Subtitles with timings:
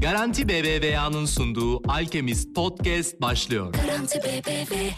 [0.00, 3.72] Garanti BBVA'nın sunduğu Alchemist Podcast başlıyor.
[3.72, 4.90] Garanti BBVA.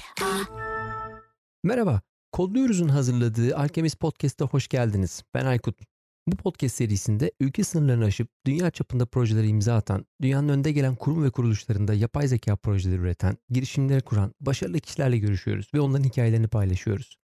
[1.65, 2.01] Merhaba,
[2.33, 5.23] Kodluyoruz'un hazırladığı Alchemist Podcast'a hoş geldiniz.
[5.35, 5.81] Ben Aykut.
[6.27, 11.25] Bu podcast serisinde ülke sınırlarını aşıp dünya çapında projelere imza atan, dünyanın önde gelen kurum
[11.25, 17.17] ve kuruluşlarında yapay zeka projeleri üreten, girişimleri kuran başarılı kişilerle görüşüyoruz ve onların hikayelerini paylaşıyoruz.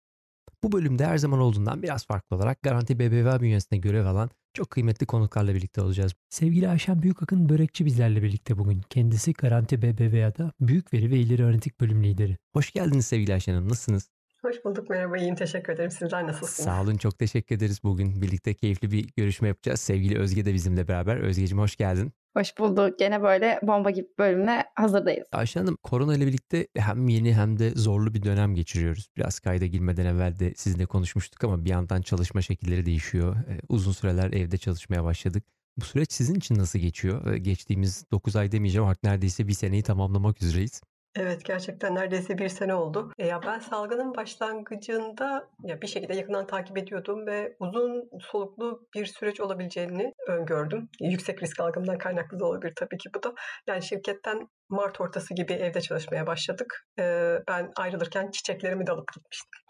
[0.65, 5.07] Bu bölümde her zaman olduğundan biraz farklı olarak Garanti BBVA bünyesinde görev alan çok kıymetli
[5.07, 6.13] konuklarla birlikte olacağız.
[6.31, 8.81] Sevgili Ayşen Büyükakın Börekçi bizlerle birlikte bugün.
[8.91, 12.37] Kendisi Garanti BBVA'da Büyük Veri ve İleri Analitik Bölüm Lideri.
[12.53, 13.69] Hoş geldiniz sevgili Ayşen Hanım.
[13.69, 14.11] Nasılsınız?
[14.43, 15.91] Hoş bulduk merhaba iyiyim teşekkür ederim.
[15.91, 16.67] Sizler nasılsınız?
[16.67, 17.81] Sağ olun çok teşekkür ederiz.
[17.85, 19.81] Bugün birlikte keyifli bir görüşme yapacağız.
[19.81, 21.17] Sevgili Özge de bizimle beraber.
[21.17, 22.13] Özgeciğim hoş geldin.
[22.37, 22.99] Hoş bulduk.
[22.99, 25.27] Gene böyle bomba gibi bölümle hazırdayız.
[25.33, 29.09] Ayşe Hanım korona ile birlikte hem yeni hem de zorlu bir dönem geçiriyoruz.
[29.17, 33.37] Biraz kayda girmeden evvel de sizinle konuşmuştuk ama bir yandan çalışma şekilleri değişiyor.
[33.37, 35.45] Ee, uzun süreler evde çalışmaya başladık.
[35.77, 37.33] Bu süreç sizin için nasıl geçiyor?
[37.33, 40.81] Ee, geçtiğimiz 9 ay demeyeceğim artık neredeyse bir seneyi tamamlamak üzereyiz.
[41.17, 43.13] Evet gerçekten neredeyse bir sene oldu.
[43.19, 49.07] E ya ben salgının başlangıcında ya bir şekilde yakından takip ediyordum ve uzun soluklu bir
[49.07, 50.89] süreç olabileceğini öngördüm.
[51.01, 53.35] Yüksek risk algımdan kaynaklı da olabilir tabii ki bu da.
[53.67, 56.87] Yani şirketten Mart ortası gibi evde çalışmaya başladık.
[56.99, 59.61] E, ben ayrılırken çiçeklerimi de alıp gitmiştim.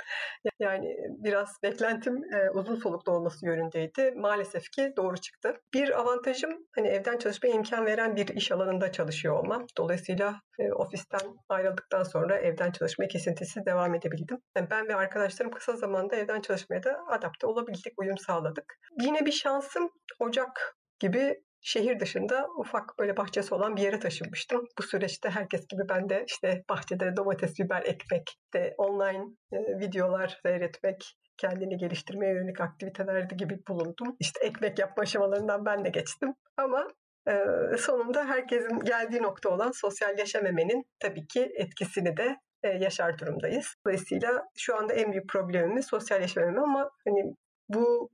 [0.61, 4.13] Yani biraz beklentim e, uzun soluklu olması yönündeydi.
[4.17, 5.55] Maalesef ki doğru çıktı.
[5.75, 9.67] Bir avantajım hani evden çalışmaya imkan veren bir iş alanında çalışıyor olmam.
[9.79, 14.39] Dolayısıyla e, ofisten ayrıldıktan sonra evden çalışmaya kesintisiz devam edebildim.
[14.57, 18.79] Yani ben ve arkadaşlarım kısa zamanda evden çalışmaya da adapte olabildik, uyum sağladık.
[19.01, 24.65] Yine bir şansım Ocak gibi şehir dışında ufak böyle bahçesi olan bir yere taşınmıştım.
[24.79, 30.39] Bu süreçte herkes gibi ben de işte bahçede domates, biber ekmek, işte online e, videolar
[30.43, 34.17] seyretmek, kendini geliştirmeye yönelik aktivitelerde gibi bulundum.
[34.21, 36.35] İşte ekmek yapma aşamalarından ben de geçtim.
[36.57, 36.89] Ama
[37.79, 42.37] sonunda herkesin geldiği nokta olan sosyalleşememenin tabii ki etkisini de
[42.79, 43.75] yaşar durumdayız.
[43.87, 47.35] Dolayısıyla şu anda en büyük problemimiz sosyalleşmemem ama hani
[47.69, 48.11] bu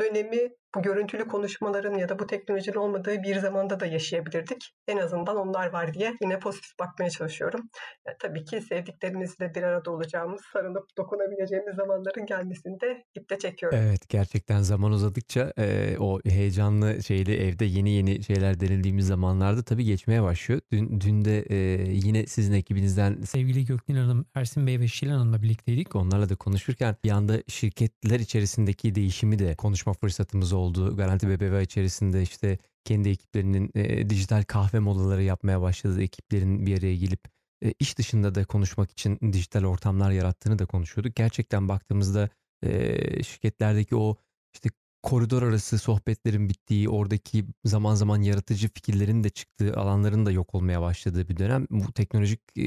[0.00, 4.72] dönemi bu görüntülü konuşmaların ya da bu teknolojinin olmadığı bir zamanda da yaşayabilirdik.
[4.88, 7.60] En azından onlar var diye yine pozitif bakmaya çalışıyorum.
[8.06, 13.78] Yani tabii ki sevdiklerimizle bir arada olacağımız, sarılıp dokunabileceğimiz zamanların gelmesini de iple çekiyorum.
[13.82, 19.84] Evet gerçekten zaman uzadıkça e, o heyecanlı şeyli evde yeni yeni şeyler denildiğimiz zamanlarda tabii
[19.84, 20.60] geçmeye başlıyor.
[20.72, 21.56] Dün, dün de e,
[21.92, 25.96] yine sizin ekibinizden Sevgili Göknil Hanım, Ersin Bey ve Şilan Hanım'la birlikteydik.
[25.96, 30.96] onlarla da konuşurken bir anda şirketler içerisindeki değişimi de konuşma fırsatımız oldu.
[30.96, 36.96] Garanti BBVA içerisinde işte kendi ekiplerinin e, dijital kahve molaları yapmaya başladığı ekiplerin bir araya
[36.96, 37.20] gelip
[37.62, 41.16] e, iş dışında da konuşmak için dijital ortamlar yarattığını da konuşuyorduk.
[41.16, 42.28] Gerçekten baktığımızda
[42.62, 44.16] e, şirketlerdeki o
[44.54, 44.70] işte
[45.06, 50.80] koridor arası sohbetlerin bittiği, oradaki zaman zaman yaratıcı fikirlerin de çıktığı, alanların da yok olmaya
[50.80, 51.66] başladığı bir dönem.
[51.70, 52.66] Bu teknolojik e,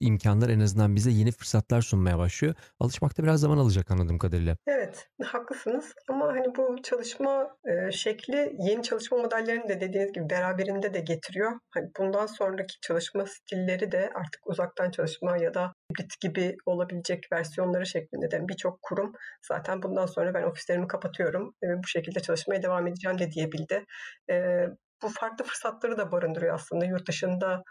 [0.00, 2.54] imkanlar en azından bize yeni fırsatlar sunmaya başlıyor.
[2.80, 4.56] Alışmakta biraz zaman alacak anladığım kadarıyla.
[4.66, 5.94] Evet, haklısınız.
[6.08, 11.52] Ama hani bu çalışma e, şekli yeni çalışma modellerini de dediğiniz gibi beraberinde de getiriyor.
[11.70, 17.86] Hani bundan sonraki çalışma stilleri de artık uzaktan çalışma ya da hibrit gibi olabilecek versiyonları
[17.86, 19.12] şeklinde de birçok kurum
[19.48, 23.84] zaten bundan sonra ben ofislerimi kapatıyorum ve bu şekilde çalışmaya devam edeceğim de diyebildi.
[24.30, 24.66] E,
[25.02, 27.62] bu farklı fırsatları da barındırıyor aslında yurt dışında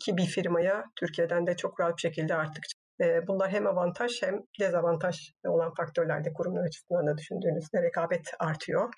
[0.00, 2.64] ki bir firmaya Türkiye'den de çok rahat bir şekilde artık
[3.00, 8.92] e, bunlar hem avantaj hem dezavantaj olan faktörlerde kurumlar açısından da düşündüğünüzde rekabet artıyor.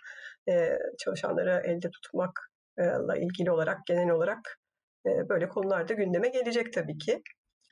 [0.48, 4.58] E, çalışanları elde tutmakla ilgili olarak genel olarak
[5.06, 7.22] e, böyle konular da gündeme gelecek tabii ki.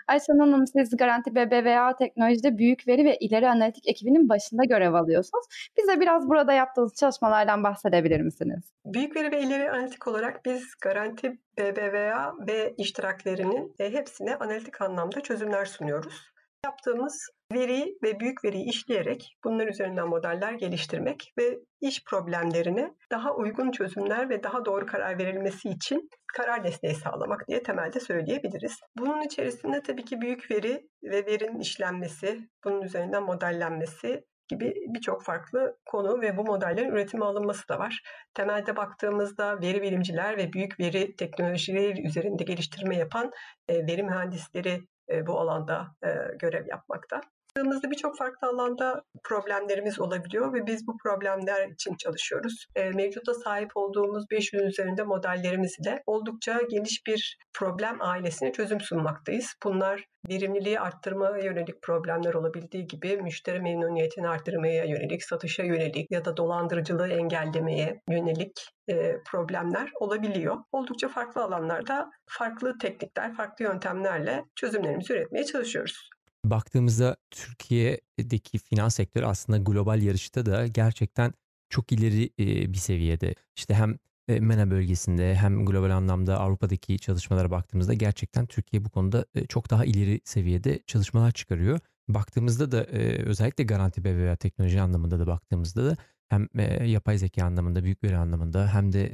[0.09, 5.47] Ayşen Hanım siz Garanti BBVA Teknoloji'de büyük veri ve ileri analitik ekibinin başında görev alıyorsunuz.
[5.79, 8.73] Bize biraz burada yaptığınız çalışmalardan bahsedebilir misiniz?
[8.85, 15.21] Büyük veri ve ileri analitik olarak biz Garanti BBVA ve iştiraklerinin e, hepsine analitik anlamda
[15.21, 16.36] çözümler sunuyoruz.
[16.65, 23.71] Yaptığımız veri ve büyük veriyi işleyerek bunlar üzerinden modeller geliştirmek ve iş problemlerine daha uygun
[23.71, 28.81] çözümler ve daha doğru karar verilmesi için karar desteği sağlamak diye temelde söyleyebiliriz.
[28.99, 35.77] Bunun içerisinde tabii ki büyük veri ve verinin işlenmesi, bunun üzerinden modellenmesi gibi birçok farklı
[35.87, 38.03] konu ve bu modellerin üretime alınması da var.
[38.35, 43.31] Temelde baktığımızda veri bilimciler ve büyük veri teknolojileri üzerinde geliştirme yapan
[43.71, 44.81] veri mühendisleri
[45.27, 45.95] bu alanda
[46.39, 47.21] görev yapmakta.
[47.57, 52.67] Baktığımızda birçok farklı alanda problemlerimiz olabiliyor ve biz bu problemler için çalışıyoruz.
[52.75, 59.55] E, mevcutta sahip olduğumuz 500 üzerinde modellerimiz ile oldukça geniş bir problem ailesine çözüm sunmaktayız.
[59.65, 66.37] Bunlar verimliliği arttırmaya yönelik problemler olabildiği gibi müşteri memnuniyetini arttırmaya yönelik, satışa yönelik ya da
[66.37, 70.57] dolandırıcılığı engellemeye yönelik e, problemler olabiliyor.
[70.73, 76.11] Oldukça farklı alanlarda farklı teknikler, farklı yöntemlerle çözümlerimizi üretmeye çalışıyoruz.
[76.51, 81.33] Baktığımızda Türkiye'deki finans sektörü aslında global yarışta da gerçekten
[81.69, 82.31] çok ileri
[82.73, 83.35] bir seviyede.
[83.57, 83.99] İşte hem
[84.29, 90.21] MENA bölgesinde hem global anlamda Avrupa'daki çalışmalara baktığımızda gerçekten Türkiye bu konuda çok daha ileri
[90.25, 91.81] seviyede çalışmalar çıkarıyor.
[92.09, 92.85] Baktığımızda da
[93.25, 95.97] özellikle garanti BBVA teknoloji anlamında da baktığımızda da
[96.29, 96.49] hem
[96.87, 99.11] yapay zeka anlamında, büyük veri anlamında hem de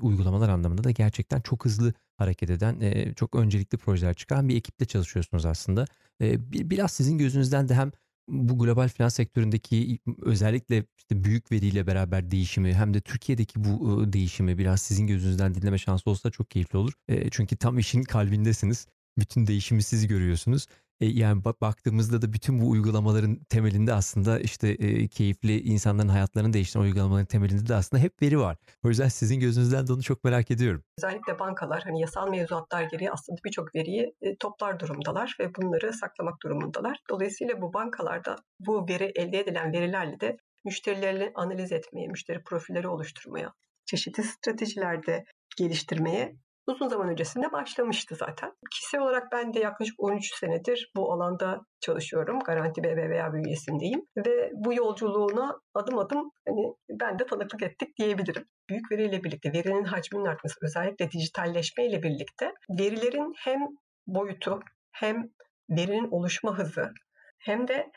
[0.00, 2.76] uygulamalar anlamında da gerçekten çok hızlı hareket eden,
[3.14, 5.84] çok öncelikli projeler çıkaran bir ekiple çalışıyorsunuz aslında.
[6.20, 7.92] biraz sizin gözünüzden de hem
[8.28, 14.58] bu global finans sektöründeki özellikle işte büyük veriyle beraber değişimi hem de Türkiye'deki bu değişimi
[14.58, 16.92] biraz sizin gözünüzden dinleme şansı olsa çok keyifli olur.
[17.30, 18.86] çünkü tam işin kalbindesiniz.
[19.18, 20.66] Bütün değişimi siz görüyorsunuz.
[21.00, 26.82] E, yani baktığımızda da bütün bu uygulamaların temelinde aslında işte e, keyifli insanların hayatlarını değiştiren
[26.82, 28.56] uygulamaların temelinde de aslında hep veri var.
[28.84, 30.84] O yüzden sizin gözünüzden de onu çok merak ediyorum.
[30.98, 36.42] Özellikle bankalar hani yasal mevzuatlar gereği aslında birçok veriyi e, toplar durumdalar ve bunları saklamak
[36.42, 36.98] durumundalar.
[37.10, 43.52] Dolayısıyla bu bankalarda bu veri elde edilen verilerle de müşterilerini analiz etmeye, müşteri profilleri oluşturmaya,
[43.84, 45.24] çeşitli stratejilerde
[45.58, 46.36] geliştirmeye
[46.66, 48.52] uzun zaman öncesinde başlamıştı zaten.
[48.70, 52.38] Kişisel olarak ben de yaklaşık 13 senedir bu alanda çalışıyorum.
[52.40, 58.44] Garanti BBVA bünyesindeyim ve bu yolculuğuna adım adım hani ben de tanıklık ettik diyebilirim.
[58.68, 63.60] Büyük veriyle birlikte verinin hacminin artması özellikle dijitalleşme ile birlikte verilerin hem
[64.06, 64.60] boyutu
[64.92, 65.28] hem
[65.70, 66.92] verinin oluşma hızı
[67.38, 67.90] hem de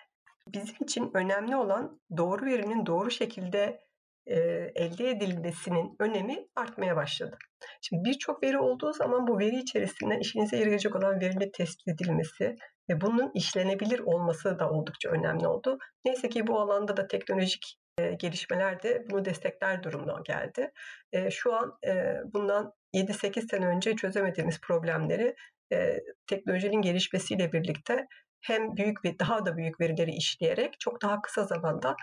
[0.47, 3.79] bizim için önemli olan doğru verinin doğru şekilde
[4.27, 4.35] e,
[4.75, 7.37] elde edilmesinin önemi artmaya başladı.
[7.81, 12.55] Şimdi birçok veri olduğu zaman bu veri içerisinde işinize yarayacak olan verinin tespit edilmesi
[12.89, 15.77] ve bunun işlenebilir olması da oldukça önemli oldu.
[16.05, 20.71] Neyse ki bu alanda da teknolojik e, gelişmeler de bunu destekler durumuna geldi.
[21.11, 25.35] E, şu an e, bundan 7-8 sene önce çözemediğimiz problemleri
[25.73, 28.07] e, teknolojinin gelişmesiyle birlikte
[28.45, 31.95] hem büyük ve daha da büyük verileri işleyerek çok daha kısa zamanda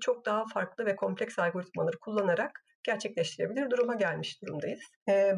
[0.00, 4.80] çok daha farklı ve kompleks algoritmaları kullanarak gerçekleştirebilir duruma gelmiş durumdayız.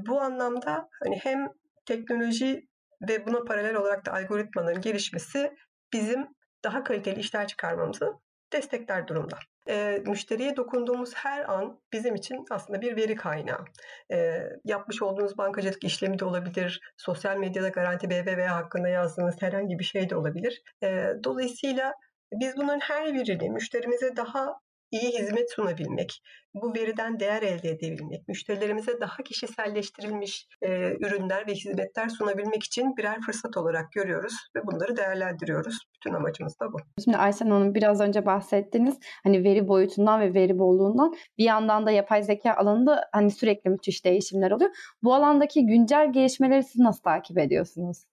[0.07, 1.49] Bu anlamda hani hem
[1.87, 2.69] teknoloji
[3.09, 5.55] ve buna paralel olarak da algoritmaların gelişmesi
[5.93, 6.29] bizim
[6.65, 8.13] daha kaliteli işler çıkarmamızı
[8.53, 9.39] destekler durumda.
[9.69, 13.65] E, müşteriye dokunduğumuz her an bizim için aslında bir veri kaynağı.
[14.13, 19.85] E, yapmış olduğunuz bankacılık işlemi de olabilir, sosyal medyada Garanti BBVA hakkında yazdığınız herhangi bir
[19.85, 20.63] şey de olabilir.
[20.83, 21.93] E, dolayısıyla
[22.33, 24.59] biz bunların her birini müşterimize daha
[24.93, 26.23] iyi hizmet sunabilmek,
[26.55, 33.21] bu veriden değer elde edebilmek, müşterilerimize daha kişiselleştirilmiş e, ürünler ve hizmetler sunabilmek için birer
[33.21, 35.79] fırsat olarak görüyoruz ve bunları değerlendiriyoruz.
[35.95, 36.77] Bütün amacımız da bu.
[37.05, 41.91] Şimdi Ayşen Hanım biraz önce bahsettiniz hani veri boyutundan ve veri bolluğundan bir yandan da
[41.91, 44.71] yapay zeka alanında hani sürekli müthiş değişimler oluyor.
[45.03, 48.05] Bu alandaki güncel gelişmeleri siz nasıl takip ediyorsunuz?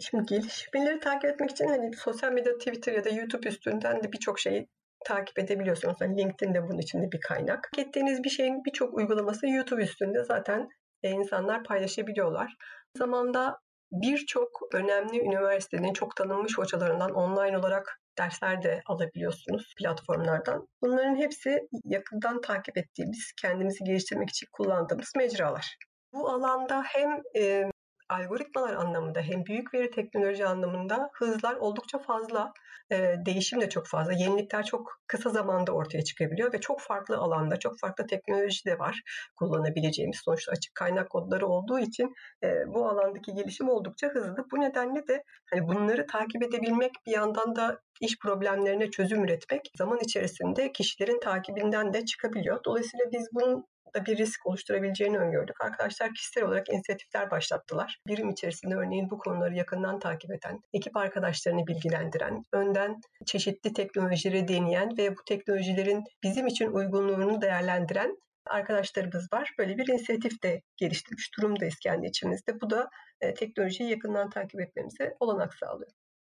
[0.00, 4.38] Şimdi gelişmeleri takip etmek için hani sosyal medya, Twitter ya da YouTube üstünden de birçok
[4.38, 4.68] şeyi
[5.04, 5.96] takip edebiliyorsunuz.
[6.00, 7.70] Yani LinkedIn de bunun içinde bir kaynak.
[7.78, 10.68] Ettiğiniz bir şeyin birçok uygulaması YouTube üstünde zaten
[11.02, 12.54] e, insanlar paylaşabiliyorlar.
[12.98, 13.58] Zamanda
[13.92, 20.68] birçok önemli üniversitenin çok tanınmış hocalarından online olarak dersler de alabiliyorsunuz platformlardan.
[20.82, 25.76] Bunların hepsi yakından takip ettiğimiz, kendimizi geliştirmek için kullandığımız mecralar.
[26.12, 27.70] Bu alanda hem e,
[28.08, 32.52] algoritmalar anlamında hem büyük veri teknoloji anlamında hızlar oldukça fazla,
[32.92, 37.58] e, değişim de çok fazla, yenilikler çok kısa zamanda ortaya çıkabiliyor ve çok farklı alanda,
[37.58, 39.02] çok farklı teknoloji de var
[39.36, 40.20] kullanabileceğimiz.
[40.24, 44.46] Sonuçta açık kaynak kodları olduğu için e, bu alandaki gelişim oldukça hızlı.
[44.52, 49.98] Bu nedenle de hani bunları takip edebilmek bir yandan da iş problemlerine çözüm üretmek zaman
[50.02, 52.64] içerisinde kişilerin takibinden de çıkabiliyor.
[52.64, 55.60] Dolayısıyla biz bunun da bir risk oluşturabileceğini öngördük.
[55.60, 57.98] Arkadaşlar kişisel olarak inisiyatifler başlattılar.
[58.06, 64.98] Birim içerisinde örneğin bu konuları yakından takip eden, ekip arkadaşlarını bilgilendiren, önden çeşitli teknolojileri deneyen
[64.98, 69.50] ve bu teknolojilerin bizim için uygunluğunu değerlendiren arkadaşlarımız var.
[69.58, 72.60] Böyle bir inisiyatif de geliştirmiş durumdayız kendi içimizde.
[72.60, 75.90] Bu da e, teknolojiyi yakından takip etmemize olanak sağlıyor.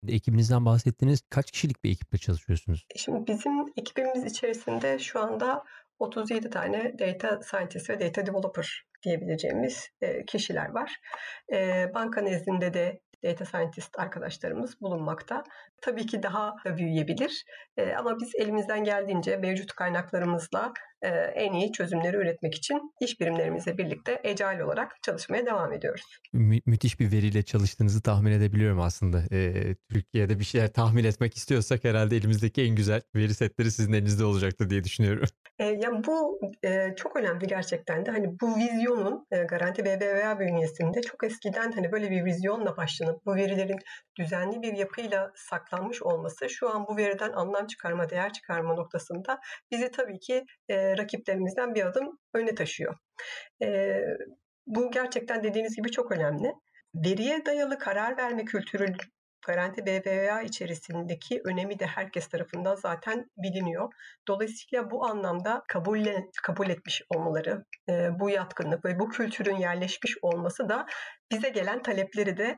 [0.07, 1.21] Ekibinizden bahsettiniz.
[1.29, 2.85] Kaç kişilik bir ekiple çalışıyorsunuz?
[2.95, 5.63] Şimdi bizim ekibimiz içerisinde şu anda
[5.99, 9.89] 37 tane data scientist ve data developer diyebileceğimiz
[10.27, 10.99] kişiler var.
[11.93, 15.43] Banka nezdinde de data scientist arkadaşlarımız bulunmakta.
[15.81, 17.45] Tabii ki daha da büyüyebilir
[17.77, 23.77] e, ama biz elimizden geldiğince mevcut kaynaklarımızla e, en iyi çözümleri üretmek için iş birimlerimizle
[23.77, 26.19] birlikte agile olarak çalışmaya devam ediyoruz.
[26.33, 29.23] Mü- müthiş bir veriyle çalıştığınızı tahmin edebiliyorum aslında.
[29.31, 34.25] Ee, Türkiye'de bir şeyler tahmin etmek istiyorsak herhalde elimizdeki en güzel veri setleri sizin elinizde
[34.25, 35.27] olacaktır diye düşünüyorum.
[35.59, 38.11] E, yani bu e, çok önemli gerçekten de.
[38.11, 42.77] Hani bu vizyonun e, Garanti BBVA bünyesinde çok eskiden hani böyle bir vizyonla
[43.11, 43.79] başlanıp bu verilerin
[44.19, 49.39] düzenli bir yapıyla saklanmış olması şu an bu veriden anlam çıkarma, değer çıkarma noktasında
[49.71, 52.95] bizi tabii ki e, rakiplerimizden bir adım öne taşıyor.
[53.63, 53.99] E,
[54.67, 56.53] bu gerçekten dediğiniz gibi çok önemli.
[56.95, 58.95] Veriye dayalı karar verme kültürü
[59.47, 63.93] Garanti BBVA içerisindeki önemi de herkes tarafından zaten biliniyor.
[64.27, 66.05] Dolayısıyla bu anlamda kabul,
[66.43, 70.85] kabul etmiş olmaları, e, bu yatkınlık ve bu kültürün yerleşmiş olması da
[71.31, 72.57] bize gelen talepleri de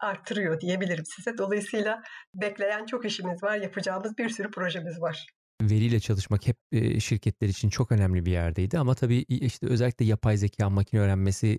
[0.00, 1.38] arttırıyor diyebilirim size.
[1.38, 2.02] Dolayısıyla
[2.34, 5.26] bekleyen çok işimiz var, yapacağımız bir sürü projemiz var
[5.62, 6.56] veriyle çalışmak hep
[7.00, 11.58] şirketler için çok önemli bir yerdeydi ama tabii işte özellikle yapay zeka, makine öğrenmesi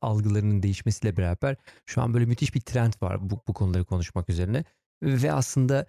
[0.00, 4.64] algılarının değişmesiyle beraber şu an böyle müthiş bir trend var bu, bu konuları konuşmak üzerine
[5.02, 5.86] ve aslında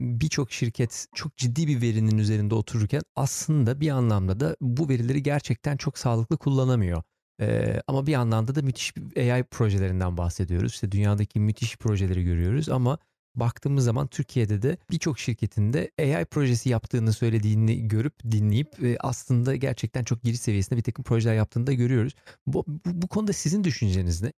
[0.00, 5.76] birçok şirket çok ciddi bir verinin üzerinde otururken aslında bir anlamda da bu verileri gerçekten
[5.76, 7.02] çok sağlıklı kullanamıyor.
[7.40, 10.72] Ee, ama bir anlamda da müthiş AI projelerinden bahsediyoruz.
[10.72, 12.98] İşte dünyadaki müthiş projeleri görüyoruz ama
[13.34, 18.68] baktığımız zaman Türkiye'de de birçok şirketinde AI projesi yaptığını söylediğini görüp dinleyip
[19.00, 22.14] aslında gerçekten çok giriş seviyesinde bir takım projeler yaptığını da görüyoruz.
[22.46, 24.32] Bu, bu, bu konuda sizin düşünceniz ne?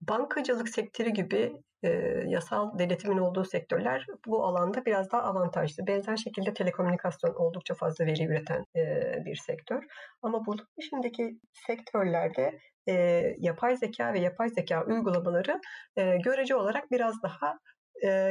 [0.00, 1.88] Bankacılık sektörü gibi e,
[2.26, 5.86] yasal denetimin olduğu sektörler bu alanda biraz daha avantajlı.
[5.86, 8.82] Benzer şekilde telekomünikasyon oldukça fazla veri üreten e,
[9.24, 9.84] bir sektör.
[10.22, 12.92] Ama bunun dışındaki sektörlerde e,
[13.38, 15.60] yapay zeka ve yapay zeka uygulamaları
[15.96, 17.58] e, görece olarak biraz daha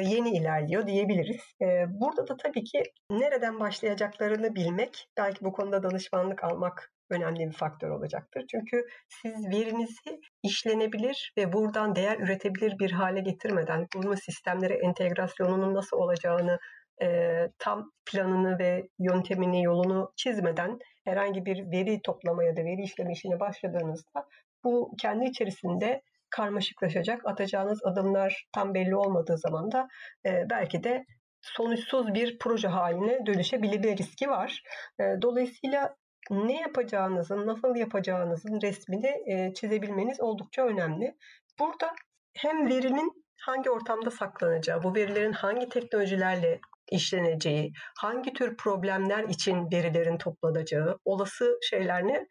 [0.02, 1.42] yeni ilerliyor diyebiliriz.
[1.88, 7.90] Burada da tabii ki nereden başlayacaklarını bilmek, belki bu konuda danışmanlık almak önemli bir faktör
[7.90, 8.46] olacaktır.
[8.52, 15.98] Çünkü siz verinizi işlenebilir ve buradan değer üretebilir bir hale getirmeden, bunun sistemlere entegrasyonunun nasıl
[15.98, 16.60] olacağını
[17.60, 23.40] tam planını ve yöntemini, yolunu çizmeden herhangi bir veri toplama ya da veri işleme işine
[23.40, 24.28] başladığınızda
[24.64, 26.02] bu kendi içerisinde
[26.36, 27.26] karmaşıklaşacak.
[27.26, 29.88] Atacağınız adımlar tam belli olmadığı zaman da
[30.26, 31.06] e, belki de
[31.42, 34.64] sonuçsuz bir proje haline dönüşebilir riski var.
[35.00, 35.96] E, dolayısıyla
[36.32, 41.16] ne yapacağınızın, nasıl yapacağınızın resmini e, çizebilmeniz oldukça önemli.
[41.60, 41.92] Burada
[42.38, 46.60] hem verinin hangi ortamda saklanacağı, bu verilerin hangi teknolojilerle
[46.92, 52.28] işleneceği, hangi tür problemler için verilerin toplanacağı, olası şeyler ne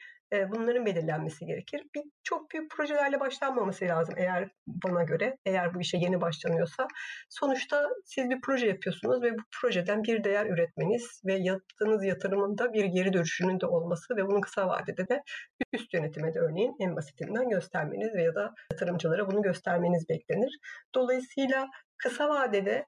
[0.50, 1.83] bunların belirlenmesi gerekir.
[1.95, 6.87] Bir, çok büyük projelerle başlanmaması lazım eğer bana göre, eğer bu işe yeni başlanıyorsa.
[7.29, 12.85] Sonuçta siz bir proje yapıyorsunuz ve bu projeden bir değer üretmeniz ve yaptığınız yatırımın bir
[12.85, 15.23] geri dönüşünün de olması ve bunun kısa vadede de
[15.73, 20.59] üst yönetime de örneğin en basitinden göstermeniz veya da yatırımcılara bunu göstermeniz beklenir.
[20.95, 22.87] Dolayısıyla kısa vadede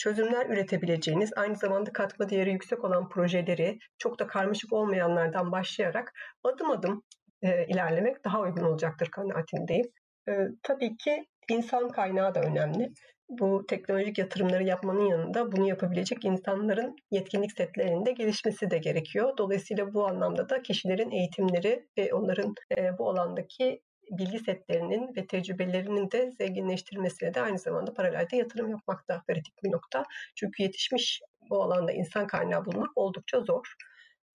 [0.00, 6.12] çözümler üretebileceğiniz, aynı zamanda katma değeri yüksek olan projeleri çok da karmaşık olmayanlardan başlayarak
[6.44, 7.02] adım adım
[7.42, 9.86] e, ilerlemek daha uygun olacaktır kanaatindeyim.
[10.28, 12.92] E, tabii ki insan kaynağı da önemli.
[13.28, 19.36] Bu teknolojik yatırımları yapmanın yanında bunu yapabilecek insanların yetkinlik setlerinde gelişmesi de gerekiyor.
[19.38, 23.80] Dolayısıyla bu anlamda da kişilerin eğitimleri ve onların e, bu alandaki
[24.10, 29.72] bilgi setlerinin ve tecrübelerinin de zenginleştirilmesine de aynı zamanda paralelde yatırım yapmak da kritik bir
[29.72, 30.04] nokta.
[30.36, 33.74] Çünkü yetişmiş bu alanda insan kaynağı bulmak oldukça zor.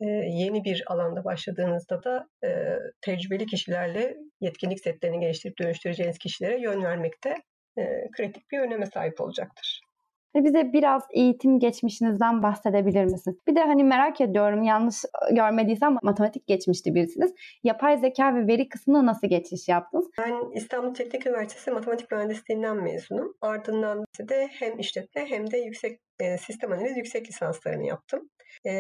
[0.02, 6.84] Ee, yeni bir alanda başladığınızda da e, tecrübeli kişilerle yetkinlik setlerini geliştirip dönüştüreceğiniz kişilere yön
[6.84, 7.36] vermekte
[7.78, 9.85] e, kritik bir öneme sahip olacaktır.
[10.44, 13.38] Bize biraz eğitim geçmişinizden bahsedebilir misiniz?
[13.48, 14.96] Bir de hani merak ediyorum yanlış
[15.32, 17.34] görmediysem matematik geçmişti birisiniz.
[17.64, 20.06] Yapay zeka ve veri kısmına nasıl geçiş yaptınız?
[20.18, 23.36] Ben İstanbul Teknik Üniversitesi Matematik Mühendisliğinden mezunum.
[23.42, 28.30] Ardından de hem işletme hem de yüksek e, sistem analiz yüksek lisanslarını yaptım.
[28.66, 28.72] E,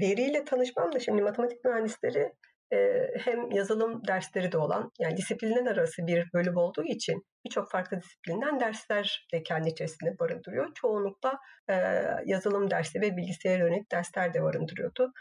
[0.00, 2.32] veriyle tanışmam da şimdi matematik mühendisleri
[3.18, 8.60] hem yazılım dersleri de olan yani disiplinler arası bir bölüm olduğu için birçok farklı disiplinden
[8.60, 10.74] dersler de kendi içerisinde barındırıyor.
[10.74, 11.38] Çoğunlukla
[12.26, 15.12] yazılım dersi ve bilgisayar yönelik dersler de barındırıyordu.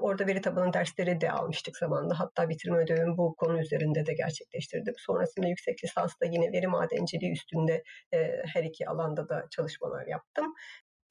[0.00, 2.20] orada veri tabanı dersleri de almıştık zamanında.
[2.20, 4.94] Hatta bitirme ödevimi bu konu üzerinde de gerçekleştirdim.
[4.96, 7.82] Sonrasında yüksek lisansta yine veri madenciliği üstünde
[8.54, 10.54] her iki alanda da çalışmalar yaptım.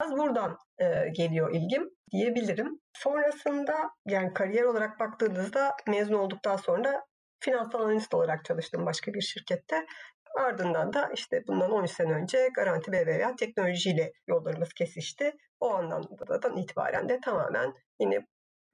[0.01, 2.79] Biraz buradan e, geliyor ilgim diyebilirim.
[2.93, 7.05] Sonrasında yani kariyer olarak baktığınızda mezun olduktan sonra
[7.39, 9.85] finansal analist olarak çalıştım başka bir şirkette.
[10.39, 15.33] Ardından da işte bundan 13 sene önce Garanti BBVA teknolojiyle yollarımız kesişti.
[15.59, 18.25] O anlamda itibaren de tamamen yine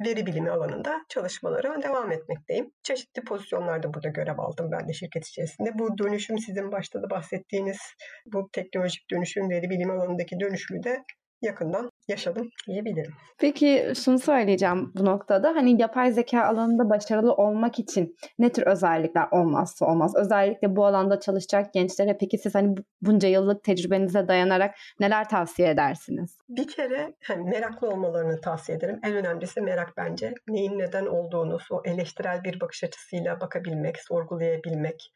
[0.05, 2.71] veri bilimi alanında çalışmalara devam etmekteyim.
[2.83, 5.79] Çeşitli pozisyonlarda burada görev aldım ben de şirket içerisinde.
[5.79, 7.77] Bu dönüşüm sizin başta da bahsettiğiniz
[8.25, 11.03] bu teknolojik dönüşüm, veri bilimi alanındaki dönüşümü de
[11.41, 13.13] yakından yaşadım diyebilirim.
[13.39, 15.55] Peki şunu söyleyeceğim bu noktada.
[15.55, 20.15] Hani yapay zeka alanında başarılı olmak için ne tür özellikler olmazsa olmaz?
[20.15, 26.37] Özellikle bu alanda çalışacak gençlere peki siz hani bunca yıllık tecrübenize dayanarak neler tavsiye edersiniz?
[26.49, 28.99] Bir kere hani meraklı olmalarını tavsiye ederim.
[29.03, 30.33] En önemlisi merak bence.
[30.47, 35.13] Neyin neden olduğunu, o eleştirel bir bakış açısıyla bakabilmek, sorgulayabilmek,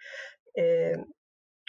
[0.60, 0.94] e,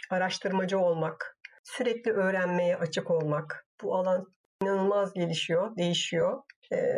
[0.09, 3.65] araştırmacı olmak, sürekli öğrenmeye açık olmak.
[3.83, 4.27] Bu alan
[4.63, 6.43] inanılmaz gelişiyor, değişiyor.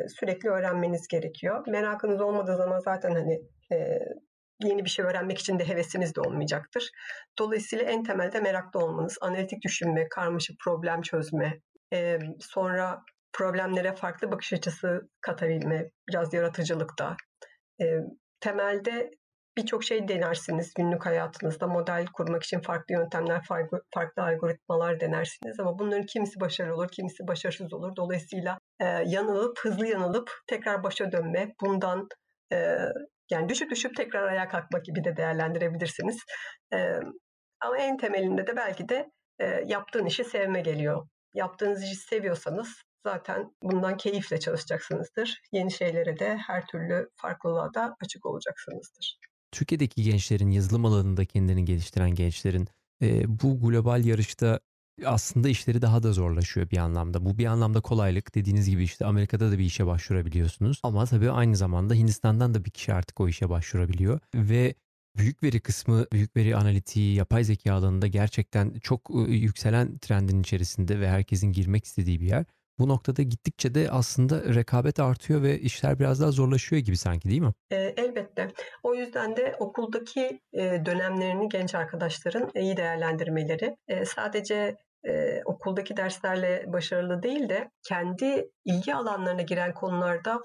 [0.07, 1.63] Sürekli öğrenmeniz gerekiyor.
[1.67, 3.41] Merakınız olmadığı zaman zaten hani
[4.63, 6.91] yeni bir şey öğrenmek için de hevesiniz de olmayacaktır.
[7.39, 11.59] Dolayısıyla en temelde meraklı olmanız, analitik düşünme, karmaşık problem çözme,
[12.39, 13.01] sonra
[13.33, 17.15] problemlere farklı bakış açısı katabilme, biraz yaratıcılıkta.
[17.81, 17.85] E,
[18.39, 19.11] temelde
[19.57, 21.67] birçok şey denersiniz günlük hayatınızda.
[21.67, 23.41] Model kurmak için farklı yöntemler,
[23.93, 27.95] farklı algoritmalar denersiniz ama bunların kimisi başarılı olur, kimisi başarısız olur.
[27.95, 32.07] Dolayısıyla e, yanılıp, hızlı yanılıp tekrar başa dönme, bundan
[32.53, 32.77] e,
[33.31, 36.17] yani düşüp düşüp tekrar ayağa kalkmak gibi de değerlendirebilirsiniz.
[36.73, 36.99] E,
[37.61, 41.07] ama en temelinde de belki de e, yaptığın işi sevme geliyor.
[41.33, 45.41] Yaptığınız işi seviyorsanız zaten bundan keyifle çalışacaksınızdır.
[45.51, 49.17] Yeni şeylere de her türlü farklılığa da açık olacaksınızdır.
[49.55, 52.67] Türkiye'deki gençlerin yazılım alanında kendini geliştiren gençlerin
[53.01, 54.59] e, bu global yarışta
[55.05, 57.25] aslında işleri daha da zorlaşıyor bir anlamda.
[57.25, 58.35] Bu bir anlamda kolaylık.
[58.35, 60.79] Dediğiniz gibi işte Amerika'da da bir işe başvurabiliyorsunuz.
[60.83, 64.19] Ama tabii aynı zamanda Hindistan'dan da bir kişi artık o işe başvurabiliyor.
[64.35, 64.75] Ve
[65.17, 71.09] büyük veri kısmı, büyük veri analitiği, yapay zeka alanında gerçekten çok yükselen trendin içerisinde ve
[71.09, 72.45] herkesin girmek istediği bir yer.
[72.79, 77.41] Bu noktada gittikçe de aslında rekabet artıyor ve işler biraz daha zorlaşıyor gibi sanki değil
[77.41, 77.53] mi?
[77.71, 78.47] E, elbette.
[78.83, 84.75] O yüzden de okuldaki e, dönemlerini genç arkadaşların iyi değerlendirmeleri e, sadece
[85.07, 90.41] e, okuldaki derslerle başarılı değil de kendi ilgi alanlarına giren konularda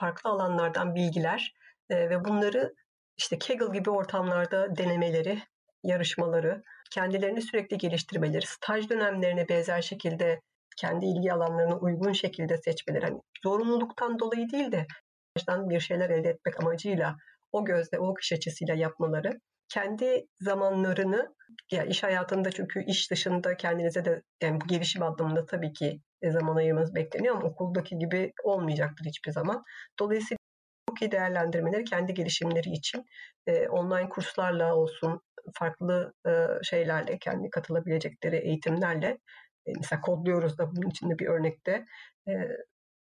[0.00, 1.54] farklı alanlardan bilgiler
[1.90, 2.74] e, ve bunları
[3.16, 5.42] işte Kaggle gibi ortamlarda denemeleri,
[5.84, 10.40] yarışmaları, kendilerini sürekli geliştirmeleri, staj dönemlerine benzer şekilde
[10.78, 13.04] kendi ilgi alanlarına uygun şekilde seçmeleri.
[13.04, 14.86] Hani zorunluluktan dolayı değil de
[15.48, 17.16] bir şeyler elde etmek amacıyla
[17.52, 21.34] o gözle, o bakış açısıyla yapmaları kendi zamanlarını
[21.70, 26.56] ya iş hayatında çünkü iş dışında kendinize de yani gelişim anlamında tabii ki e, zaman
[26.56, 29.62] ayırmanız bekleniyor ama okuldaki gibi olmayacaktır hiçbir zaman.
[30.00, 30.38] Dolayısıyla
[30.88, 33.04] çok iyi değerlendirmeleri kendi gelişimleri için
[33.46, 35.20] e, online kurslarla olsun
[35.54, 39.18] farklı e, şeylerle kendi katılabilecekleri eğitimlerle
[39.66, 41.86] mesela kodluyoruz da bunun içinde bir örnekte
[42.28, 42.32] e,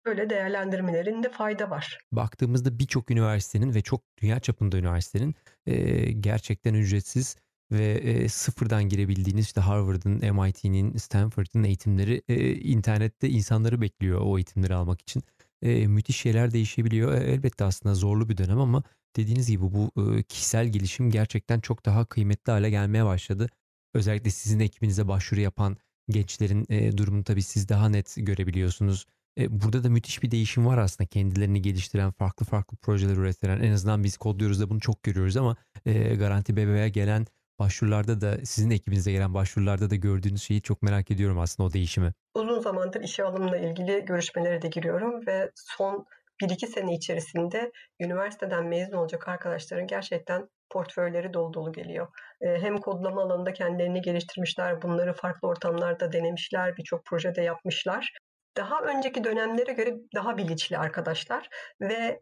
[0.07, 1.99] böyle değerlendirmelerinde fayda var.
[2.13, 5.35] Baktığımızda birçok üniversitenin ve çok dünya çapında üniversitenin
[5.67, 7.37] e, gerçekten ücretsiz
[7.73, 14.75] ve e, sıfırdan girebildiğiniz işte Harvard'ın, MIT'nin, Stanford'ın eğitimleri e, internette insanları bekliyor o eğitimleri
[14.75, 15.23] almak için.
[15.63, 17.15] E, müthiş şeyler değişebiliyor.
[17.15, 18.83] E, elbette aslında zorlu bir dönem ama
[19.17, 23.49] dediğiniz gibi bu e, kişisel gelişim gerçekten çok daha kıymetli hale gelmeye başladı.
[23.95, 25.77] Özellikle sizin ekibinize başvuru yapan
[26.09, 29.07] gençlerin e, durumunu tabii siz daha net görebiliyorsunuz.
[29.39, 33.61] E, burada da müthiş bir değişim var aslında kendilerini geliştiren, farklı farklı projeler üreten.
[33.61, 37.27] En azından biz kodluyoruz da bunu çok görüyoruz ama e, Garanti BBVA'ya gelen
[37.59, 42.13] başvurularda da sizin ekibinize gelen başvurularda da gördüğünüz şeyi çok merak ediyorum aslında o değişimi.
[42.35, 46.07] Uzun zamandır işe alımla ilgili görüşmelere de giriyorum ve son
[46.43, 52.09] 1-2 sene içerisinde üniversiteden mezun olacak arkadaşların gerçekten portföyleri dolu dolu geliyor.
[52.41, 58.13] Hem kodlama alanında kendilerini geliştirmişler, bunları farklı ortamlarda denemişler, birçok projede yapmışlar.
[58.57, 61.49] Daha önceki dönemlere göre daha bilinçli arkadaşlar
[61.81, 62.21] ve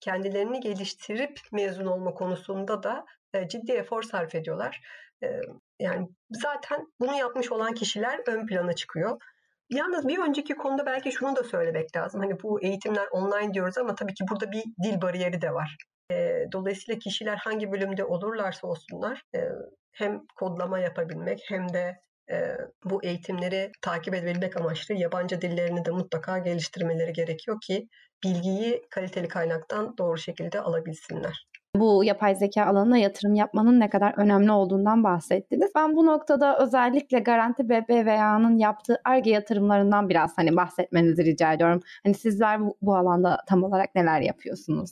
[0.00, 3.04] kendilerini geliştirip mezun olma konusunda da
[3.48, 4.80] ciddi efor sarf ediyorlar.
[5.80, 9.20] Yani zaten bunu yapmış olan kişiler ön plana çıkıyor.
[9.70, 12.20] Yalnız bir önceki konuda belki şunu da söylemek lazım.
[12.20, 15.76] Hani bu eğitimler online diyoruz ama tabii ki burada bir dil bariyeri de var.
[16.52, 19.22] dolayısıyla kişiler hangi bölümde olurlarsa olsunlar
[19.92, 22.00] hem kodlama yapabilmek hem de
[22.84, 27.88] bu eğitimleri takip edebilmek amaçlı yabancı dillerini de mutlaka geliştirmeleri gerekiyor ki
[28.24, 31.46] bilgiyi kaliteli kaynaktan doğru şekilde alabilsinler
[31.80, 35.70] bu yapay zeka alanına yatırım yapmanın ne kadar önemli olduğundan bahsettiniz.
[35.76, 41.82] Ben bu noktada özellikle Garanti BBVA'nın yaptığı ARGE yatırımlarından biraz hani bahsetmenizi rica ediyorum.
[42.04, 44.90] Hani sizler bu, bu alanda tam olarak neler yapıyorsunuz?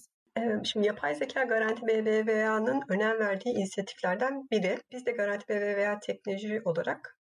[0.64, 4.78] Şimdi yapay zeka Garanti BBVA'nın önem verdiği inisiyatiflerden biri.
[4.92, 7.18] Biz de Garanti BBVA teknoloji olarak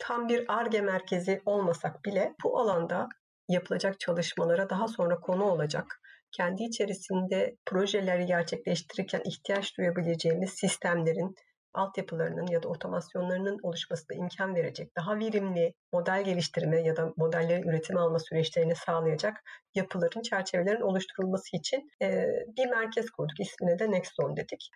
[0.00, 3.08] tam bir ARGE merkezi olmasak bile bu alanda
[3.48, 6.00] yapılacak çalışmalara daha sonra konu olacak
[6.36, 11.34] kendi içerisinde projeleri gerçekleştirirken ihtiyaç duyabileceğimiz sistemlerin
[11.74, 17.96] altyapılarının ya da otomasyonlarının oluşmasına imkan verecek, daha verimli model geliştirme ya da modellerin üretim
[17.96, 19.42] alma süreçlerini sağlayacak
[19.74, 21.90] yapıların, çerçevelerin oluşturulması için
[22.56, 23.40] bir merkez kurduk.
[23.40, 24.70] İsmine de Nexton dedik.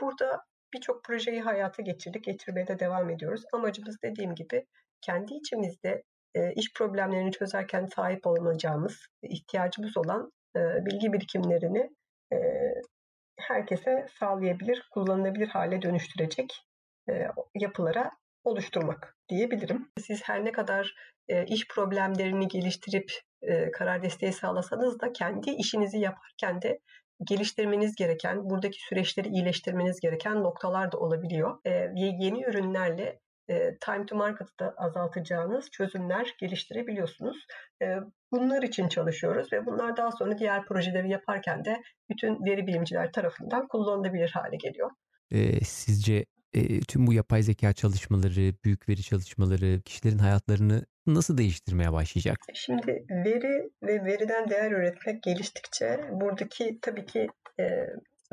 [0.00, 0.40] Burada
[0.74, 3.42] birçok projeyi hayata geçirdik, getirmeye de devam ediyoruz.
[3.52, 4.66] Amacımız dediğim gibi
[5.00, 6.02] kendi içimizde
[6.54, 11.90] iş problemlerini çözerken sahip olacağımız, ihtiyacımız olan bilgi birikimlerini
[13.38, 16.62] herkese sağlayabilir, kullanılabilir hale dönüştürecek
[17.54, 18.10] yapılara
[18.44, 19.88] oluşturmak diyebilirim.
[19.98, 20.94] Siz her ne kadar
[21.46, 23.12] iş problemlerini geliştirip
[23.72, 26.78] karar desteği sağlasanız da kendi işinizi yaparken de
[27.28, 31.58] geliştirmeniz gereken, buradaki süreçleri iyileştirmeniz gereken noktalar da olabiliyor.
[31.94, 33.20] Yeni ürünlerle
[33.80, 37.46] time to market'ı da azaltacağınız çözümler geliştirebiliyorsunuz.
[38.32, 43.68] Bunlar için çalışıyoruz ve bunlar daha sonra diğer projeleri yaparken de bütün veri bilimciler tarafından
[43.68, 44.90] kullanılabilir hale geliyor.
[45.30, 51.92] E, sizce e, tüm bu yapay zeka çalışmaları, büyük veri çalışmaları kişilerin hayatlarını nasıl değiştirmeye
[51.92, 52.38] başlayacak?
[52.54, 57.26] Şimdi veri ve veriden değer üretmek geliştikçe buradaki tabii ki
[57.60, 57.86] e,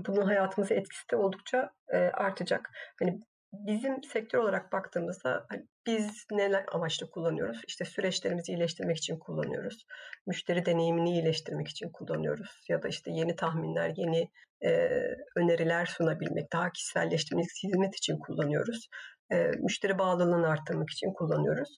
[0.07, 2.69] bunun hayatımıza etkisi de oldukça e, artacak.
[2.99, 3.19] Hani
[3.53, 7.61] bizim sektör olarak baktığımızda hani biz neler amaçlı kullanıyoruz?
[7.67, 9.85] İşte süreçlerimizi iyileştirmek için kullanıyoruz.
[10.27, 12.65] Müşteri deneyimini iyileştirmek için kullanıyoruz.
[12.69, 14.29] Ya da işte yeni tahminler, yeni
[14.65, 14.89] e,
[15.35, 18.87] öneriler sunabilmek, daha kişiselleştirmek, hizmet için kullanıyoruz.
[19.31, 21.77] E, müşteri bağlılığını arttırmak için kullanıyoruz.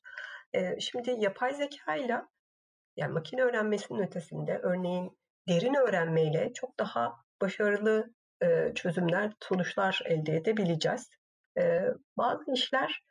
[0.54, 2.22] E, şimdi yapay zeka ile
[2.98, 8.06] yani makine öğrenmesinin ötesinde örneğin derin öğrenmeyle çok daha başarılı
[8.76, 11.10] çözümler, sonuçlar elde edebileceğiz.
[12.18, 13.02] Bazı işler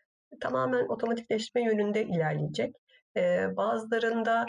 [0.41, 2.77] tamamen otomatikleşme yönünde ilerleyecek.
[3.57, 4.47] Bazılarında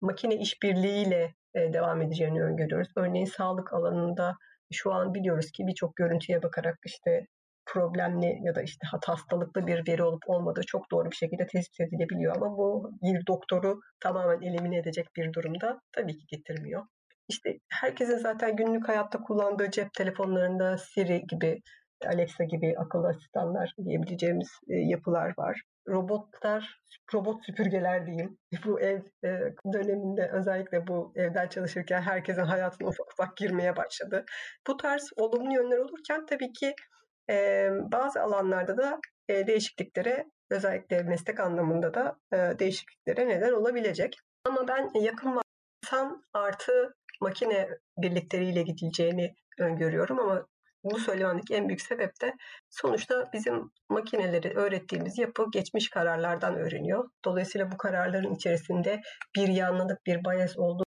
[0.00, 2.88] makine işbirliğiyle devam edeceğini öngörüyoruz.
[2.96, 4.34] Örneğin sağlık alanında
[4.72, 7.26] şu an biliyoruz ki birçok görüntüye bakarak işte
[7.66, 12.36] problemli ya da işte hastalıklı bir veri olup olmadığı çok doğru bir şekilde tespit edilebiliyor
[12.36, 16.82] ama bu bir doktoru tamamen elimine edecek bir durumda tabii ki getirmiyor.
[17.28, 21.60] İşte herkesin zaten günlük hayatta kullandığı cep telefonlarında Siri gibi
[22.06, 25.60] Alexa gibi akıllı asistanlar diyebileceğimiz e, yapılar var.
[25.88, 26.80] Robotlar,
[27.14, 28.38] robot süpürgeler diyeyim.
[28.64, 29.28] Bu ev e,
[29.72, 34.24] döneminde özellikle bu evden çalışırken herkesin hayatına ufak ufak girmeye başladı.
[34.66, 36.74] Bu tarz olumlu yönler olurken tabii ki
[37.30, 42.16] e, bazı alanlarda da değişikliklere özellikle meslek anlamında da
[42.58, 44.16] değişikliklere neden olabilecek.
[44.44, 45.40] Ama ben yakın
[45.84, 50.46] insan artı makine birlikleriyle gidileceğini öngörüyorum ama
[50.90, 52.34] bunu söylememdeki en büyük sebep de
[52.70, 57.10] sonuçta bizim makineleri öğrettiğimiz yapı geçmiş kararlardan öğreniyor.
[57.24, 59.00] Dolayısıyla bu kararların içerisinde
[59.36, 60.84] bir yanlılık, bir bias olduğu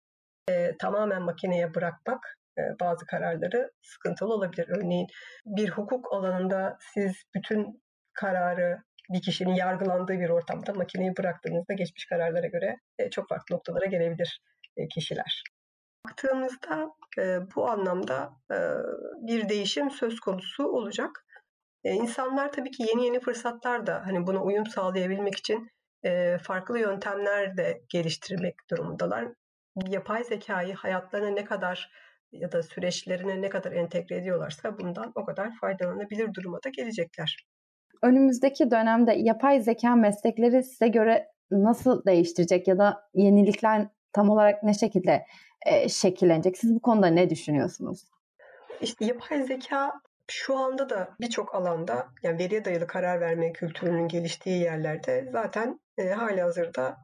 [0.49, 4.65] e, tamamen makineye bırakmak e, bazı kararları sıkıntılı olabilir.
[4.69, 5.07] Örneğin
[5.45, 7.81] bir hukuk alanında siz bütün
[8.13, 8.77] kararı
[9.09, 14.41] bir kişinin yargılandığı bir ortamda makineyi bıraktığınızda geçmiş kararlara göre e, çok farklı noktalara gelebilir
[14.77, 15.43] e, kişiler.
[16.05, 18.57] Baktığımızda e, bu anlamda e,
[19.27, 21.25] bir değişim söz konusu olacak.
[21.83, 25.69] E, insanlar tabii ki yeni yeni fırsatlar da hani buna uyum sağlayabilmek için
[26.03, 29.27] e, farklı yöntemler de geliştirmek durumundalar.
[29.87, 31.91] Yapay zekayı hayatlarına ne kadar
[32.31, 37.47] ya da süreçlerine ne kadar entegre ediyorlarsa bundan o kadar faydalanabilir duruma da gelecekler.
[38.03, 44.73] Önümüzdeki dönemde yapay zeka meslekleri size göre nasıl değiştirecek ya da yenilikler tam olarak ne
[44.73, 45.25] şekilde
[45.65, 46.57] e, şekillenecek?
[46.57, 48.05] Siz bu konuda ne düşünüyorsunuz?
[48.81, 54.61] İşte yapay zeka şu anda da birçok alanda yani veriye dayalı karar verme kültürünün geliştiği
[54.61, 56.97] yerlerde zaten e, hali hazırda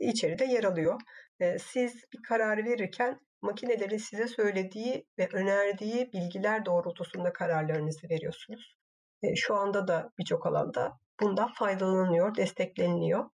[0.00, 1.00] içeride yer alıyor.
[1.40, 8.76] E, siz bir kararı verirken makinelerin size söylediği ve önerdiği bilgiler doğrultusunda kararlarınızı veriyorsunuz.
[9.22, 13.30] E, şu anda da birçok alanda bundan faydalanıyor, destekleniliyor.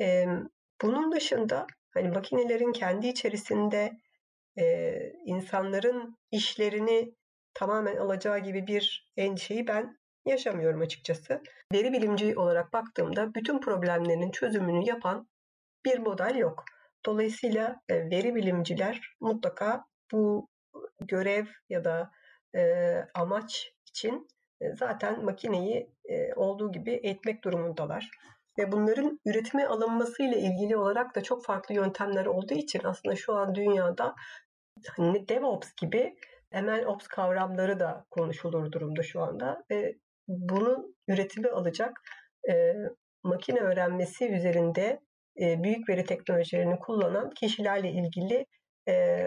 [0.00, 0.26] E,
[0.82, 3.92] bunun dışında hani makinelerin kendi içerisinde
[4.58, 7.14] e, insanların işlerini
[7.54, 11.42] tamamen alacağı gibi bir endişeyi ben yaşamıyorum açıkçası.
[11.72, 15.28] Veri bilimci olarak baktığımda bütün problemlerin çözümünü yapan
[15.84, 16.64] bir model yok.
[17.06, 20.48] Dolayısıyla e, veri bilimciler mutlaka bu
[21.00, 22.10] görev ya da
[22.54, 24.28] e, amaç için
[24.74, 25.92] zaten makineyi
[26.36, 28.10] olduğu gibi eğitmek durumundalar.
[28.58, 33.34] Ve bunların üretime alınması ile ilgili olarak da çok farklı yöntemler olduğu için aslında şu
[33.34, 34.14] an dünyada
[34.96, 36.14] hani DevOps gibi
[36.54, 39.94] MLOps kavramları da konuşulur durumda şu anda ve
[40.28, 42.00] bunun üretimi alacak
[42.50, 42.74] e,
[43.22, 45.00] makine öğrenmesi üzerinde
[45.40, 48.46] e, büyük veri teknolojilerini kullanan kişilerle ilgili
[48.88, 49.26] e,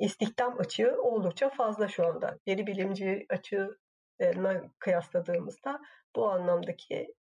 [0.00, 2.38] istihdam açığı oldukça fazla şu anda.
[2.48, 5.80] Veri bilimci açığına kıyasladığımızda
[6.16, 7.14] bu anlamdaki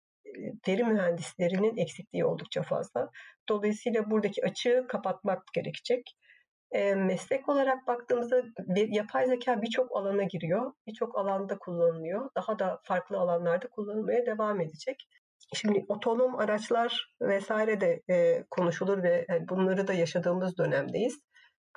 [0.67, 3.09] veri mühendislerinin eksikliği oldukça fazla.
[3.49, 6.17] Dolayısıyla buradaki açığı kapatmak gerekecek.
[6.71, 8.43] E, meslek olarak baktığımızda
[8.75, 10.73] yapay zeka birçok alana giriyor.
[10.87, 12.29] Birçok alanda kullanılıyor.
[12.35, 15.07] Daha da farklı alanlarda kullanılmaya devam edecek.
[15.53, 21.19] Şimdi otonom araçlar vesaire de e, konuşulur ve yani bunları da yaşadığımız dönemdeyiz.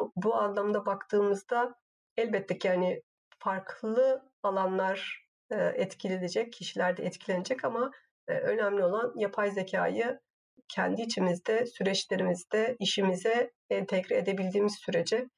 [0.01, 1.75] Bu, bu anlamda baktığımızda
[2.17, 3.03] elbette ki yani
[3.39, 7.91] farklı alanlar e, etkilenecek, kişiler de etkilenecek ama e,
[8.29, 10.21] önemli olan yapay zekayı
[10.69, 15.29] kendi içimizde, süreçlerimizde, işimize entegre edebildiğimiz sürece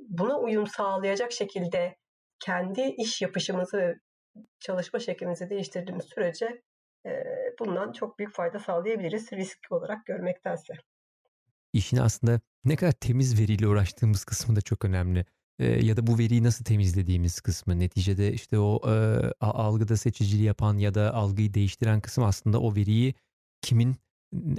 [0.00, 1.96] buna uyum sağlayacak şekilde
[2.40, 4.00] kendi iş yapışımızı
[4.60, 6.62] çalışma şeklimizi değiştirdiğimiz sürece
[7.58, 10.74] bundan çok büyük fayda sağlayabiliriz risk olarak görmektense.
[11.72, 15.26] İşin aslında ne kadar temiz veriyle uğraştığımız kısmı da çok önemli.
[15.58, 17.78] Ya da bu veriyi nasıl temizlediğimiz kısmı.
[17.78, 18.92] Neticede işte o e,
[19.40, 23.14] algıda seçiciliği yapan ya da algıyı değiştiren kısım aslında o veriyi
[23.62, 23.96] kimin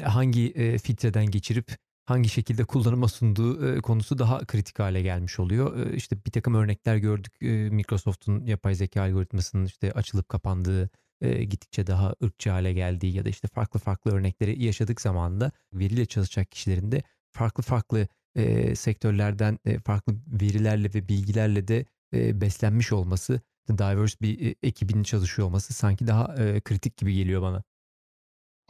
[0.04, 5.88] hangi e, filtreden geçirip hangi şekilde kullanıma sunduğu e, konusu daha kritik hale gelmiş oluyor.
[5.88, 10.90] E, işte bir takım örnekler gördük e, Microsoft'un yapay zeka algoritmasının işte açılıp kapandığı,
[11.22, 16.06] e, gittikçe daha ırkçı hale geldiği ya da işte farklı farklı örnekleri yaşadık zamanında veriyle
[16.06, 18.08] çalışacak kişilerin de farklı farklı
[18.40, 25.04] e, sektörlerden e, farklı verilerle ve bilgilerle de e, beslenmiş olması, diverse bir e, ekibin
[25.04, 27.64] çalışıyor olması sanki daha e, kritik gibi geliyor bana.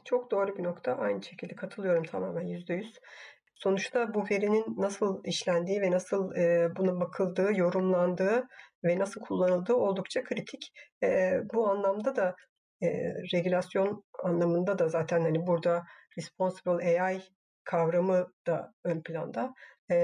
[0.05, 0.97] Çok doğru bir nokta.
[0.97, 2.93] Aynı şekilde katılıyorum tamamen yüzde yüz.
[3.55, 8.47] Sonuçta bu verinin nasıl işlendiği ve nasıl e, buna bakıldığı, yorumlandığı
[8.83, 10.71] ve nasıl kullanıldığı oldukça kritik.
[11.03, 12.35] E, bu anlamda da
[12.83, 12.87] e,
[13.33, 15.83] regülasyon anlamında da zaten hani burada
[16.17, 17.21] responsible AI
[17.69, 19.53] kavramı da ön planda.
[19.91, 19.95] E,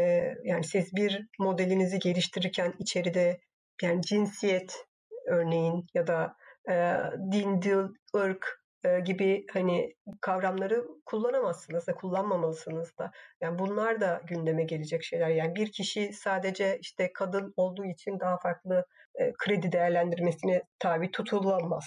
[0.44, 3.40] yani siz bir modelinizi geliştirirken içeride
[3.82, 4.86] yani cinsiyet
[5.28, 6.36] örneğin ya da
[6.70, 6.96] e,
[7.32, 8.62] din, dil, ırk
[9.06, 13.12] gibi hani kavramları kullanamazsınız da kullanmamalısınız da.
[13.42, 15.30] Yani bunlar da gündeme gelecek şeyler.
[15.30, 18.86] Yani bir kişi sadece işte kadın olduğu için daha farklı
[19.38, 21.86] kredi değerlendirmesine tabi tutulamaz.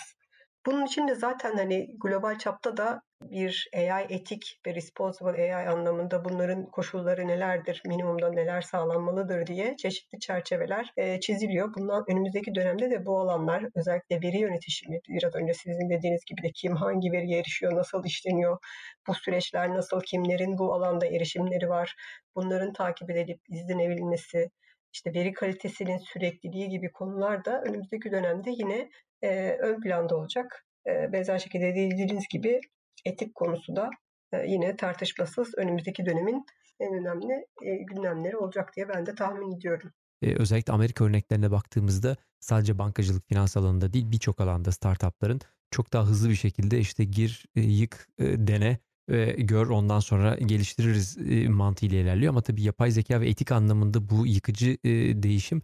[0.68, 6.24] Bunun için de zaten hani global çapta da bir AI etik ve responsible AI anlamında
[6.24, 11.74] bunların koşulları nelerdir, minimumda neler sağlanmalıdır diye çeşitli çerçeveler e, çiziliyor.
[11.74, 16.50] Bundan önümüzdeki dönemde de bu alanlar özellikle veri yönetişimi, biraz önce sizin dediğiniz gibi de
[16.54, 18.58] kim hangi veriye erişiyor, nasıl işleniyor,
[19.06, 21.96] bu süreçler nasıl, kimlerin bu alanda erişimleri var,
[22.36, 24.50] bunların takip edilip izlenebilmesi,
[24.92, 28.90] işte veri kalitesinin sürekliliği gibi konular da önümüzdeki dönemde yine
[29.22, 30.64] e, ön planda olacak.
[30.86, 32.60] E, benzer şekilde dediğiniz gibi
[33.04, 33.90] etik konusu da
[34.32, 36.44] e, yine tartışmasız önümüzdeki dönemin
[36.80, 39.92] en önemli e, gündemleri olacak diye ben de tahmin ediyorum.
[40.22, 46.06] Ee, özellikle Amerika örneklerine baktığımızda sadece bankacılık finans alanında değil birçok alanda startupların çok daha
[46.06, 48.78] hızlı bir şekilde işte gir, e, yık, e, dene
[49.08, 52.30] ve gör ondan sonra geliştiririz e, mantığıyla ilerliyor.
[52.30, 54.78] Ama tabii yapay zeka ve etik anlamında bu yıkıcı
[55.22, 55.62] değişim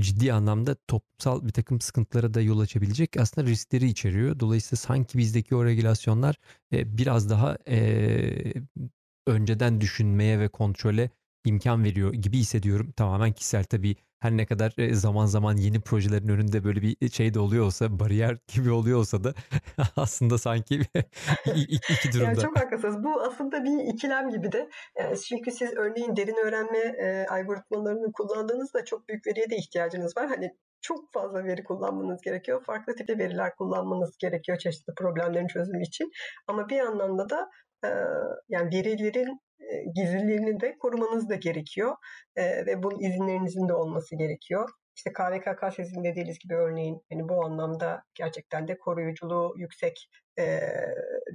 [0.00, 4.40] ciddi anlamda toplumsal bir takım sıkıntılara da yol açabilecek aslında riskleri içeriyor.
[4.40, 6.36] Dolayısıyla sanki bizdeki o regülasyonlar
[6.72, 7.58] biraz daha
[9.26, 11.10] önceden düşünmeye ve kontrole
[11.44, 12.92] imkan veriyor gibi hissediyorum.
[12.96, 17.34] Tamamen kişisel tabii her ne kadar e, zaman zaman yeni projelerin önünde böyle bir şey
[17.34, 19.34] de oluyor olsa, bariyer gibi oluyor olsa da
[19.96, 20.80] aslında sanki
[21.54, 22.24] iki, iki durumda.
[22.24, 23.04] Yani çok haklısınız.
[23.04, 24.68] Bu aslında bir ikilem gibi de.
[24.98, 30.28] Yani çünkü siz örneğin derin öğrenme e, algoritmalarını kullandığınızda çok büyük veriye de ihtiyacınız var.
[30.28, 32.64] Hani çok fazla veri kullanmanız gerekiyor.
[32.64, 36.10] Farklı tipte veriler kullanmanız gerekiyor çeşitli problemlerin çözümü için.
[36.46, 37.50] Ama bir anlamda da
[37.84, 37.90] e,
[38.48, 39.40] yani verilerin
[39.94, 41.96] gizliliğini de korumanız da gerekiyor
[42.36, 44.70] e, ve bunun izinlerinizin de olması gerekiyor.
[44.96, 50.60] İşte KVKK sizin dediğiniz gibi örneğin yani bu anlamda gerçekten de koruyuculuğu yüksek e,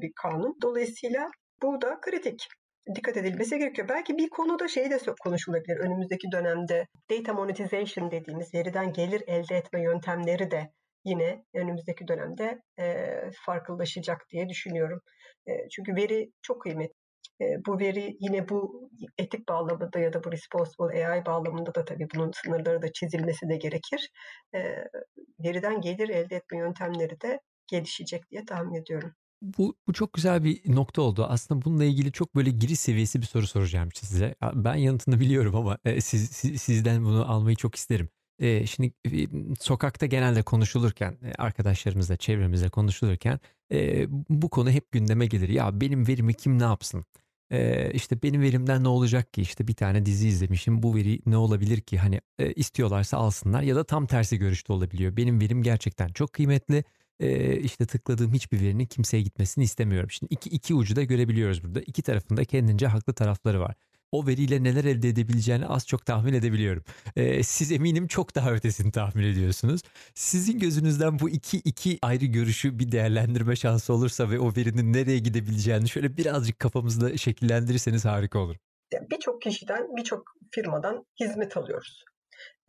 [0.02, 0.58] bir kanun.
[0.62, 1.30] Dolayısıyla
[1.62, 2.48] bu da kritik
[2.96, 3.90] dikkat edilmesi gerekiyor.
[3.90, 5.78] Belki bir konuda şey de konuşulabilir.
[5.78, 10.72] Önümüzdeki dönemde data monetization dediğimiz veriden gelir elde etme yöntemleri de
[11.06, 13.06] yine önümüzdeki dönemde e,
[13.46, 15.02] farklılaşacak diye düşünüyorum.
[15.48, 17.05] E, çünkü veri çok kıymetli
[17.68, 22.32] bu veri yine bu etik bağlamında ya da bu responsible AI bağlamında da tabii bunun
[22.32, 24.10] sınırları da çizilmesi de gerekir.
[25.40, 29.12] veriden gelir elde etme yöntemleri de gelişecek diye tahmin ediyorum.
[29.42, 31.26] Bu, bu çok güzel bir nokta oldu.
[31.30, 34.36] Aslında bununla ilgili çok böyle giriş seviyesi bir soru soracağım size.
[34.54, 38.10] Ben yanıtını biliyorum ama siz, siz sizden bunu almayı çok isterim.
[38.66, 38.94] Şimdi
[39.60, 43.40] sokakta genelde konuşulurken, arkadaşlarımızla, çevremizle konuşulurken
[43.72, 45.50] e, bu konu hep gündeme gelir.
[45.50, 47.06] Ya benim verimi kim ne yapsın?
[47.52, 49.42] E, işte benim verimden ne olacak ki?
[49.42, 50.84] İşte bir tane dizi izlemişim.
[50.84, 51.98] Bu veri ne olabilir ki?
[51.98, 55.18] Hani e, istiyorlarsa alsınlar ya da tam tersi görüşte olabiliyor.
[55.18, 56.84] Benim verim gerçekten çok kıymetli
[57.20, 60.12] e, işte tıkladığım hiçbir verinin kimseye gitmesini istemiyorum.
[60.12, 61.82] Şimdi iki, iki ucu da görebiliyoruz burada.
[61.82, 63.76] İki tarafında kendince haklı tarafları var.
[64.16, 66.84] O veriyle neler elde edebileceğini az çok tahmin edebiliyorum.
[67.16, 69.82] Ee, siz eminim çok daha ötesini tahmin ediyorsunuz.
[70.14, 75.20] Sizin gözünüzden bu iki iki ayrı görüşü bir değerlendirme şansı olursa ve o verinin nereye
[75.20, 78.56] gidebileceğini şöyle birazcık kafamızda şekillendirirseniz harika olur.
[79.12, 82.04] Birçok kişiden, birçok firmadan hizmet alıyoruz.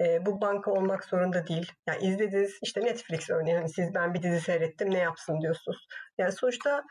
[0.00, 1.72] E, bu banka olmak zorunda değil.
[1.88, 5.87] Yani izlediğiniz işte Netflix örneğin hani siz ben bir dizi seyrettim ne yapsın diyorsunuz.
[6.18, 6.82] Yani sonuçta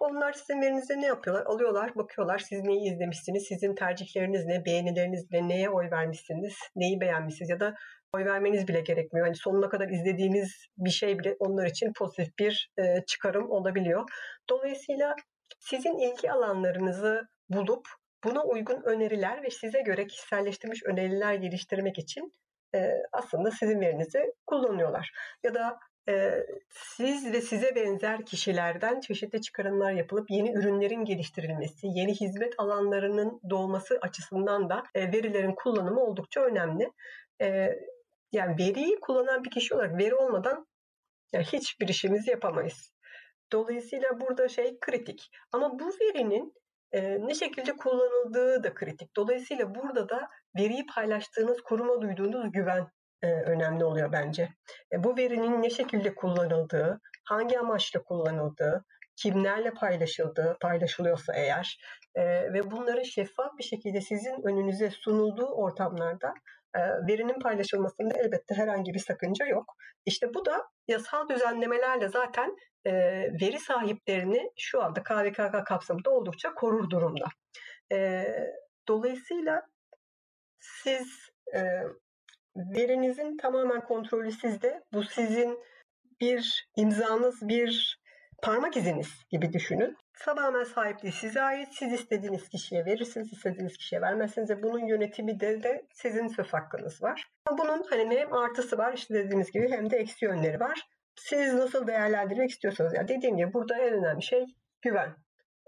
[0.00, 1.46] onlar sizin verinizde ne yapıyorlar?
[1.46, 7.50] Alıyorlar, bakıyorlar siz neyi izlemişsiniz, sizin tercihleriniz ne, beğenileriniz ne, neye oy vermişsiniz, neyi beğenmişsiniz
[7.50, 7.74] ya da
[8.14, 9.26] oy vermeniz bile gerekmiyor.
[9.26, 14.10] Yani sonuna kadar izlediğiniz bir şey bile onlar için pozitif bir e, çıkarım olabiliyor.
[14.50, 15.16] Dolayısıyla
[15.60, 17.88] sizin ilgi alanlarınızı bulup
[18.24, 22.34] buna uygun öneriler ve size göre kişiselleştirilmiş öneriler geliştirmek için
[22.74, 25.10] e, aslında sizin verinizi kullanıyorlar.
[25.42, 25.78] Ya da
[26.70, 33.98] siz ve size benzer kişilerden çeşitli çıkarımlar yapılıp yeni ürünlerin geliştirilmesi, yeni hizmet alanlarının doğması
[34.02, 36.90] açısından da verilerin kullanımı oldukça önemli.
[38.32, 40.66] Yani veriyi kullanan bir kişi olarak veri olmadan
[41.32, 42.92] yani hiçbir işimizi yapamayız.
[43.52, 45.30] Dolayısıyla burada şey kritik.
[45.52, 46.54] Ama bu verinin
[46.92, 49.16] e, ne şekilde kullanıldığı da kritik.
[49.16, 52.86] Dolayısıyla burada da veriyi paylaştığınız kuruma duyduğunuz güven
[53.24, 54.48] e, önemli oluyor bence.
[54.92, 58.84] E, bu verinin ne şekilde kullanıldığı, hangi amaçla kullanıldığı,
[59.16, 61.78] kimlerle paylaşıldığı, paylaşılıyorsa eğer
[62.14, 66.34] e, ve bunların şeffaf bir şekilde sizin önünüze sunulduğu ortamlarda
[67.08, 69.74] verinin paylaşılmasında elbette herhangi bir sakınca yok.
[70.06, 72.56] İşte bu da yasal düzenlemelerle zaten
[73.40, 77.26] veri sahiplerini şu anda KVKK kapsamında oldukça korur durumda.
[78.88, 79.62] Dolayısıyla
[80.60, 81.08] siz
[82.56, 84.82] verinizin tamamen kontrolü sizde.
[84.92, 85.58] Bu sizin
[86.20, 88.00] bir imzanız, bir
[88.42, 89.96] parmak iziniz gibi düşünün.
[90.20, 91.68] Tamamen sahipliği size ait.
[91.72, 97.02] Siz istediğiniz kişiye verirsiniz, istediğiniz kişiye vermezsiniz ve bunun yönetimi de, de sizin söz hakkınız
[97.02, 97.26] var.
[97.58, 100.80] Bunun hani hem artısı var işte dediğimiz gibi hem de eksi yönleri var.
[101.16, 102.94] Siz nasıl değerlendirmek istiyorsanız.
[102.94, 104.44] Yani dediğim gibi burada en önemli şey
[104.82, 105.14] güven.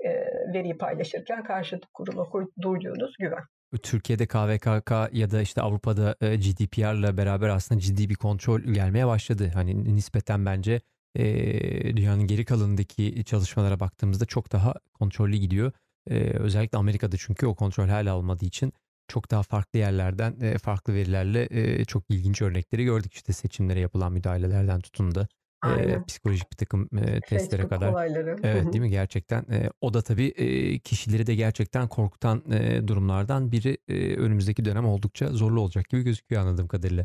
[0.04, 0.10] E,
[0.54, 2.26] veriyi paylaşırken karşı kuruma
[2.62, 3.44] duyduğunuz güven.
[3.82, 9.50] Türkiye'de KVKK ya da işte Avrupa'da e, GDPR'la beraber aslında ciddi bir kontrol gelmeye başladı.
[9.54, 10.80] Hani nispeten bence
[11.14, 15.72] e, dünyanın geri kalanındaki çalışmalara baktığımızda çok daha kontrollü gidiyor.
[16.10, 18.72] E, özellikle Amerika'da çünkü o kontrol hala olmadığı için
[19.08, 23.14] çok daha farklı yerlerden e, farklı verilerle e, çok ilginç örnekleri gördük.
[23.14, 25.28] İşte seçimlere yapılan müdahalelerden tutun da
[25.74, 27.92] e, psikolojik bir takım e, testlere Facebook kadar.
[27.92, 28.36] Olayları.
[28.42, 33.52] Evet değil mi gerçekten e, o da tabii e, kişileri de gerçekten korkutan e, durumlardan
[33.52, 37.04] biri e, önümüzdeki dönem oldukça zorlu olacak gibi gözüküyor anladığım kadarıyla.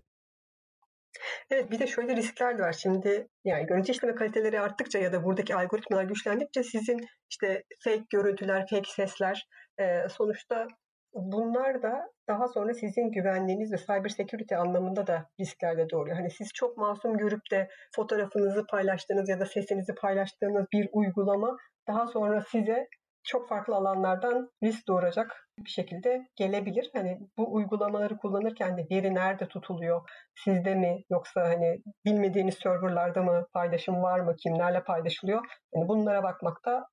[1.49, 2.73] Evet bir de şöyle riskler de var.
[2.73, 8.67] Şimdi yani görüntü işleme kaliteleri arttıkça ya da buradaki algoritmalar güçlendikçe sizin işte fake görüntüler,
[8.69, 9.47] fake sesler
[9.79, 10.67] e, sonuçta
[11.13, 16.17] bunlar da daha sonra sizin güvenliğiniz ve cyber security anlamında da risklerle doğuruyor.
[16.17, 22.07] Hani siz çok masum görüp de fotoğrafınızı paylaştığınız ya da sesinizi paylaştığınız bir uygulama daha
[22.07, 22.87] sonra size
[23.23, 26.89] çok farklı alanlardan risk doğuracak bir şekilde gelebilir.
[26.93, 30.09] Hani bu uygulamaları kullanırken de veri nerede tutuluyor?
[30.35, 34.35] Sizde mi yoksa hani bilmediğiniz serverlarda mı paylaşım var mı?
[34.35, 35.41] Kimlerle paylaşılıyor?
[35.75, 36.87] Yani bunlara bakmakta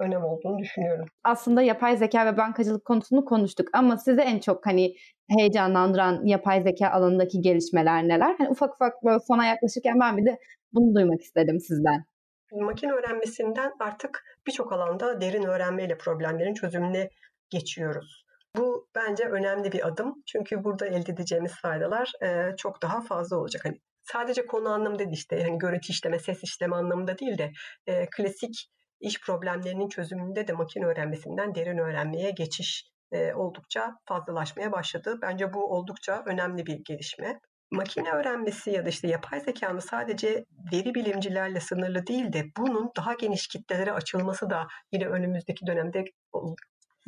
[0.00, 1.06] önem olduğunu düşünüyorum.
[1.24, 4.94] Aslında yapay zeka ve bankacılık konusunu konuştuk ama size en çok hani
[5.38, 8.34] heyecanlandıran yapay zeka alanındaki gelişmeler neler?
[8.38, 10.38] Hani ufak ufak böyle sona yaklaşırken ben bir de
[10.72, 12.04] bunu duymak istedim sizden.
[12.52, 17.10] Makine öğrenmesinden artık birçok alanda derin öğrenmeyle problemlerin çözümüne
[17.50, 18.24] geçiyoruz.
[18.56, 20.22] Bu bence önemli bir adım.
[20.26, 23.64] Çünkü burada elde edeceğimiz faydalar e, çok daha fazla olacak.
[23.64, 27.52] Hani sadece konu anlamında değil işte hani görüntü işleme, ses işleme anlamında değil de
[27.86, 35.18] e, klasik iş problemlerinin çözümünde de makine öğrenmesinden derin öğrenmeye geçiş e, oldukça fazlalaşmaya başladı.
[35.22, 37.40] Bence bu oldukça önemli bir gelişme.
[37.70, 43.14] Makine öğrenmesi ya da işte yapay zekanın sadece veri bilimcilerle sınırlı değil de bunun daha
[43.14, 46.04] geniş kitlelere açılması da yine önümüzdeki dönemde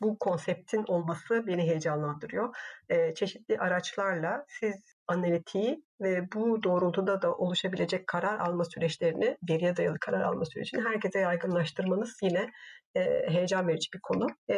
[0.01, 2.57] bu konseptin olması beni heyecanlandırıyor.
[2.88, 9.99] E, çeşitli araçlarla siz analitiği ve bu doğrultuda da oluşabilecek karar alma süreçlerini, veriye dayalı
[10.01, 12.51] karar alma sürecini herkese yaygınlaştırmanız yine
[12.95, 14.27] e, heyecan verici bir konu.
[14.51, 14.57] E,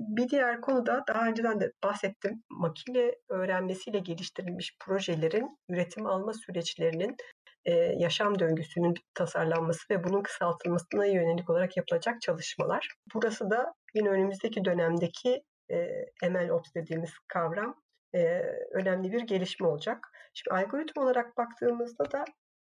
[0.00, 2.42] bir diğer konu da daha önceden de bahsettim.
[2.50, 7.16] Makine öğrenmesiyle geliştirilmiş projelerin üretim alma süreçlerinin
[7.64, 12.88] e, yaşam döngüsünün tasarlanması ve bunun kısaltılmasına yönelik olarak yapılacak çalışmalar.
[13.14, 17.74] Burası da yine önümüzdeki dönemdeki e, MLOps dediğimiz kavram
[18.14, 18.42] e,
[18.72, 19.98] önemli bir gelişme olacak.
[20.34, 22.24] Şimdi algoritma olarak baktığımızda da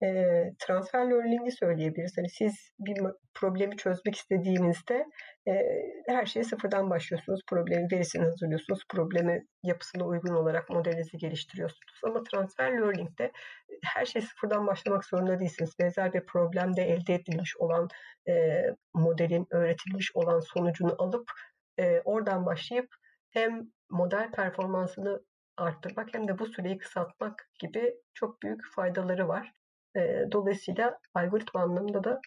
[0.04, 0.08] e,
[0.60, 2.18] transfer learning'i söyleyebiliriz.
[2.18, 2.98] Hani siz bir
[3.34, 5.06] problemi çözmek istediğinizde
[6.08, 7.42] her şeye sıfırdan başlıyorsunuz.
[7.48, 8.80] Problemin verisini hazırlıyorsunuz.
[8.90, 12.02] Problemi yapısına uygun olarak modelinizi geliştiriyorsunuz.
[12.04, 13.32] Ama transfer learning'de
[13.84, 15.80] her şey sıfırdan başlamak zorunda değilsiniz.
[15.80, 17.90] Benzer bir problemde elde edilmiş olan
[18.28, 21.32] e, modelin öğretilmiş olan sonucunu alıp
[21.78, 22.96] e, oradan başlayıp
[23.30, 25.22] hem model performansını
[25.58, 29.52] arttırmak hem de bu süreyi kısaltmak gibi çok büyük faydaları var.
[30.32, 32.22] Dolayısıyla algoritma anlamında da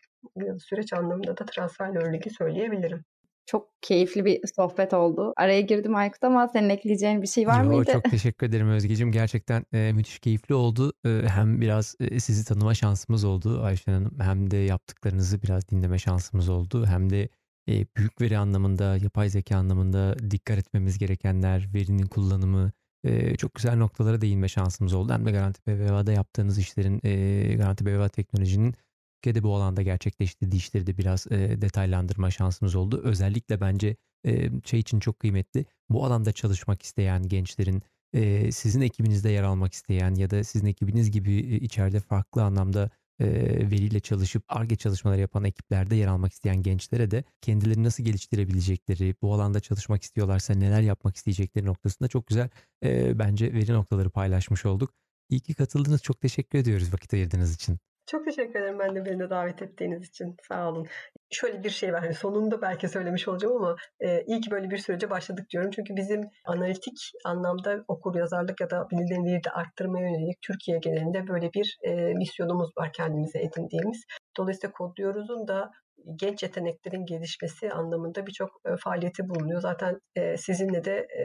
[0.59, 3.05] süreç anlamında da transfer learning'i söyleyebilirim.
[3.47, 5.33] Çok keyifli bir sohbet oldu.
[5.37, 7.93] Araya girdim Aykut ama senin ekleyeceğin bir şey var Yo, mıydı?
[7.93, 9.13] Çok teşekkür ederim Özgeciğim.
[9.13, 10.93] Gerçekten e, müthiş keyifli oldu.
[11.05, 14.19] E, hem biraz e, sizi tanıma şansımız oldu Ayşen Hanım.
[14.21, 16.87] Hem de yaptıklarınızı biraz dinleme şansımız oldu.
[16.87, 17.29] Hem de
[17.69, 22.73] e, büyük veri anlamında, yapay zeka anlamında dikkat etmemiz gerekenler, verinin kullanımı,
[23.05, 25.13] e, çok güzel noktalara değinme şansımız oldu.
[25.13, 28.75] Hem de Garanti BBVA'da yaptığınız işlerin, e, Garanti BBVA teknolojinin
[29.19, 33.01] Türkiye'de bu alanda gerçekleştirdiği işleri de biraz e, detaylandırma şansımız oldu.
[33.05, 33.97] Özellikle bence
[34.27, 35.67] e, şey için çok kıymetli.
[35.91, 41.11] Bu alanda çalışmak isteyen gençlerin, e, sizin ekibinizde yer almak isteyen ya da sizin ekibiniz
[41.11, 42.91] gibi içeride farklı anlamda
[43.21, 43.27] e,
[43.71, 49.35] veriyle çalışıp ARGE çalışmaları yapan ekiplerde yer almak isteyen gençlere de kendilerini nasıl geliştirebilecekleri, bu
[49.35, 52.49] alanda çalışmak istiyorlarsa neler yapmak isteyecekleri noktasında çok güzel
[52.85, 54.95] e, bence veri noktaları paylaşmış olduk.
[55.31, 56.03] İyi ki katıldınız.
[56.03, 57.79] Çok teşekkür ediyoruz vakit ayırdığınız için.
[58.11, 60.37] Çok teşekkür ederim ben de beni de davet ettiğiniz için.
[60.49, 60.87] Sağ olun.
[61.31, 62.01] Şöyle bir şey var.
[62.01, 65.71] Hani sonunda belki söylemiş olacağım ama e, iyi ki böyle bir sürece başladık diyorum.
[65.71, 71.53] Çünkü bizim analitik anlamda okur yazarlık ya da bilinirliği de arttırmaya yönelik Türkiye genelinde böyle
[71.53, 74.05] bir e, misyonumuz var kendimize edindiğimiz.
[74.37, 75.71] Dolayısıyla kodluyoruzun da
[76.17, 79.61] genç yeteneklerin gelişmesi anlamında birçok e, faaliyeti bulunuyor.
[79.61, 81.23] Zaten e, sizinle de e,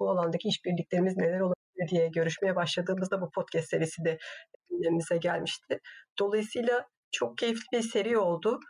[0.00, 4.18] bu alandaki işbirliklerimiz neler olabilir diye görüşmeye başladığımızda bu podcast serisi de
[4.70, 5.78] gündemimize gelmişti.
[6.18, 8.60] Dolayısıyla çok keyifli bir seri oldu.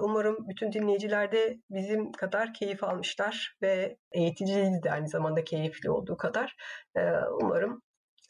[0.00, 6.16] Umarım bütün dinleyiciler de bizim kadar keyif almışlar ve eğiticiliğiniz de aynı zamanda keyifli olduğu
[6.16, 6.56] kadar.
[7.42, 7.82] Umarım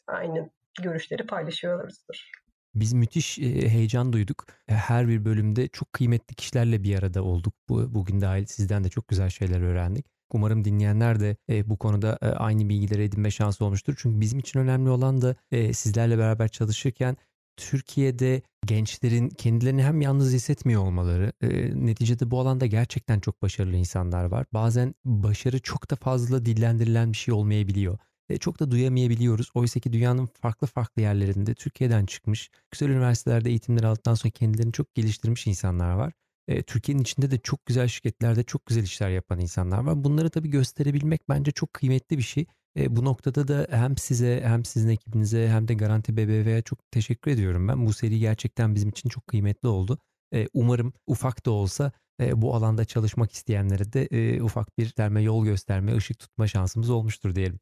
[0.07, 0.49] aynı
[0.81, 2.29] görüşleri paylaşıyoruzdur.
[2.75, 4.45] Biz müthiş heyecan duyduk.
[4.67, 7.53] Her bir bölümde çok kıymetli kişilerle bir arada olduk.
[7.69, 10.05] Bu, bugün dahil sizden de çok güzel şeyler öğrendik.
[10.33, 11.37] Umarım dinleyenler de
[11.69, 13.95] bu konuda aynı bilgileri edinme şansı olmuştur.
[13.97, 15.35] Çünkü bizim için önemli olan da
[15.73, 17.17] sizlerle beraber çalışırken
[17.59, 21.47] Türkiye'de gençlerin kendilerini hem yalnız hissetmiyor olmaları, e,
[21.85, 24.45] neticede bu alanda gerçekten çok başarılı insanlar var.
[24.53, 27.97] Bazen başarı çok da fazla dillendirilen bir şey olmayabiliyor.
[28.29, 29.51] E, çok da duyamayabiliyoruz.
[29.53, 34.95] Oysa ki dünyanın farklı farklı yerlerinde Türkiye'den çıkmış, güzel üniversitelerde eğitimler aldıktan sonra kendilerini çok
[34.95, 36.13] geliştirmiş insanlar var.
[36.49, 40.03] E, Türkiye'nin içinde de çok güzel şirketlerde çok güzel işler yapan insanlar var.
[40.03, 42.45] Bunları tabii gösterebilmek bence çok kıymetli bir şey.
[42.77, 47.31] E, bu noktada da hem size hem sizin ekibinize hem de Garanti BBV'ye çok teşekkür
[47.31, 47.85] ediyorum ben.
[47.85, 49.99] Bu seri gerçekten bizim için çok kıymetli oldu.
[50.33, 51.91] E, umarım ufak da olsa
[52.21, 56.89] e, bu alanda çalışmak isteyenlere de e, ufak bir derme yol gösterme, ışık tutma şansımız
[56.89, 57.59] olmuştur diyelim.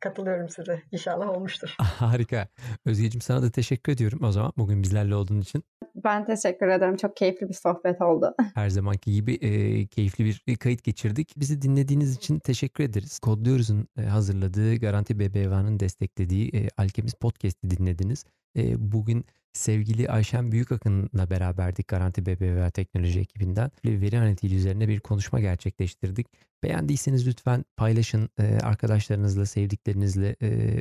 [0.00, 0.82] Katılıyorum size.
[0.92, 1.74] İnşallah olmuştur.
[1.78, 2.48] Harika.
[2.84, 5.64] Özgeciğim sana da teşekkür ediyorum o zaman bugün bizlerle olduğun için.
[6.04, 6.96] Ben teşekkür ederim.
[6.96, 8.34] Çok keyifli bir sohbet oldu.
[8.54, 11.34] Her zamanki gibi e, keyifli bir kayıt geçirdik.
[11.36, 13.18] Bizi dinlediğiniz için teşekkür ederiz.
[13.18, 18.24] Kodluyoruz'un e, hazırladığı Garanti BBVA'nın desteklediği e, Alkemist Podcast'i dinlediniz.
[18.56, 23.70] E, bugün sevgili Ayşen Büyükakın'la beraberdik Garanti BBVA Teknoloji ekibinden.
[23.84, 26.26] Veri analizi üzerine bir konuşma gerçekleştirdik.
[26.62, 28.28] Beğendiyseniz lütfen paylaşın
[28.62, 30.36] arkadaşlarınızla, sevdiklerinizle.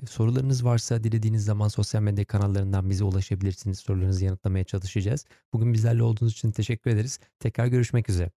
[0.09, 3.79] Sorularınız varsa dilediğiniz zaman sosyal medya kanallarından bize ulaşabilirsiniz.
[3.79, 5.25] Sorularınızı yanıtlamaya çalışacağız.
[5.53, 7.19] Bugün bizlerle olduğunuz için teşekkür ederiz.
[7.39, 8.31] Tekrar görüşmek üzere.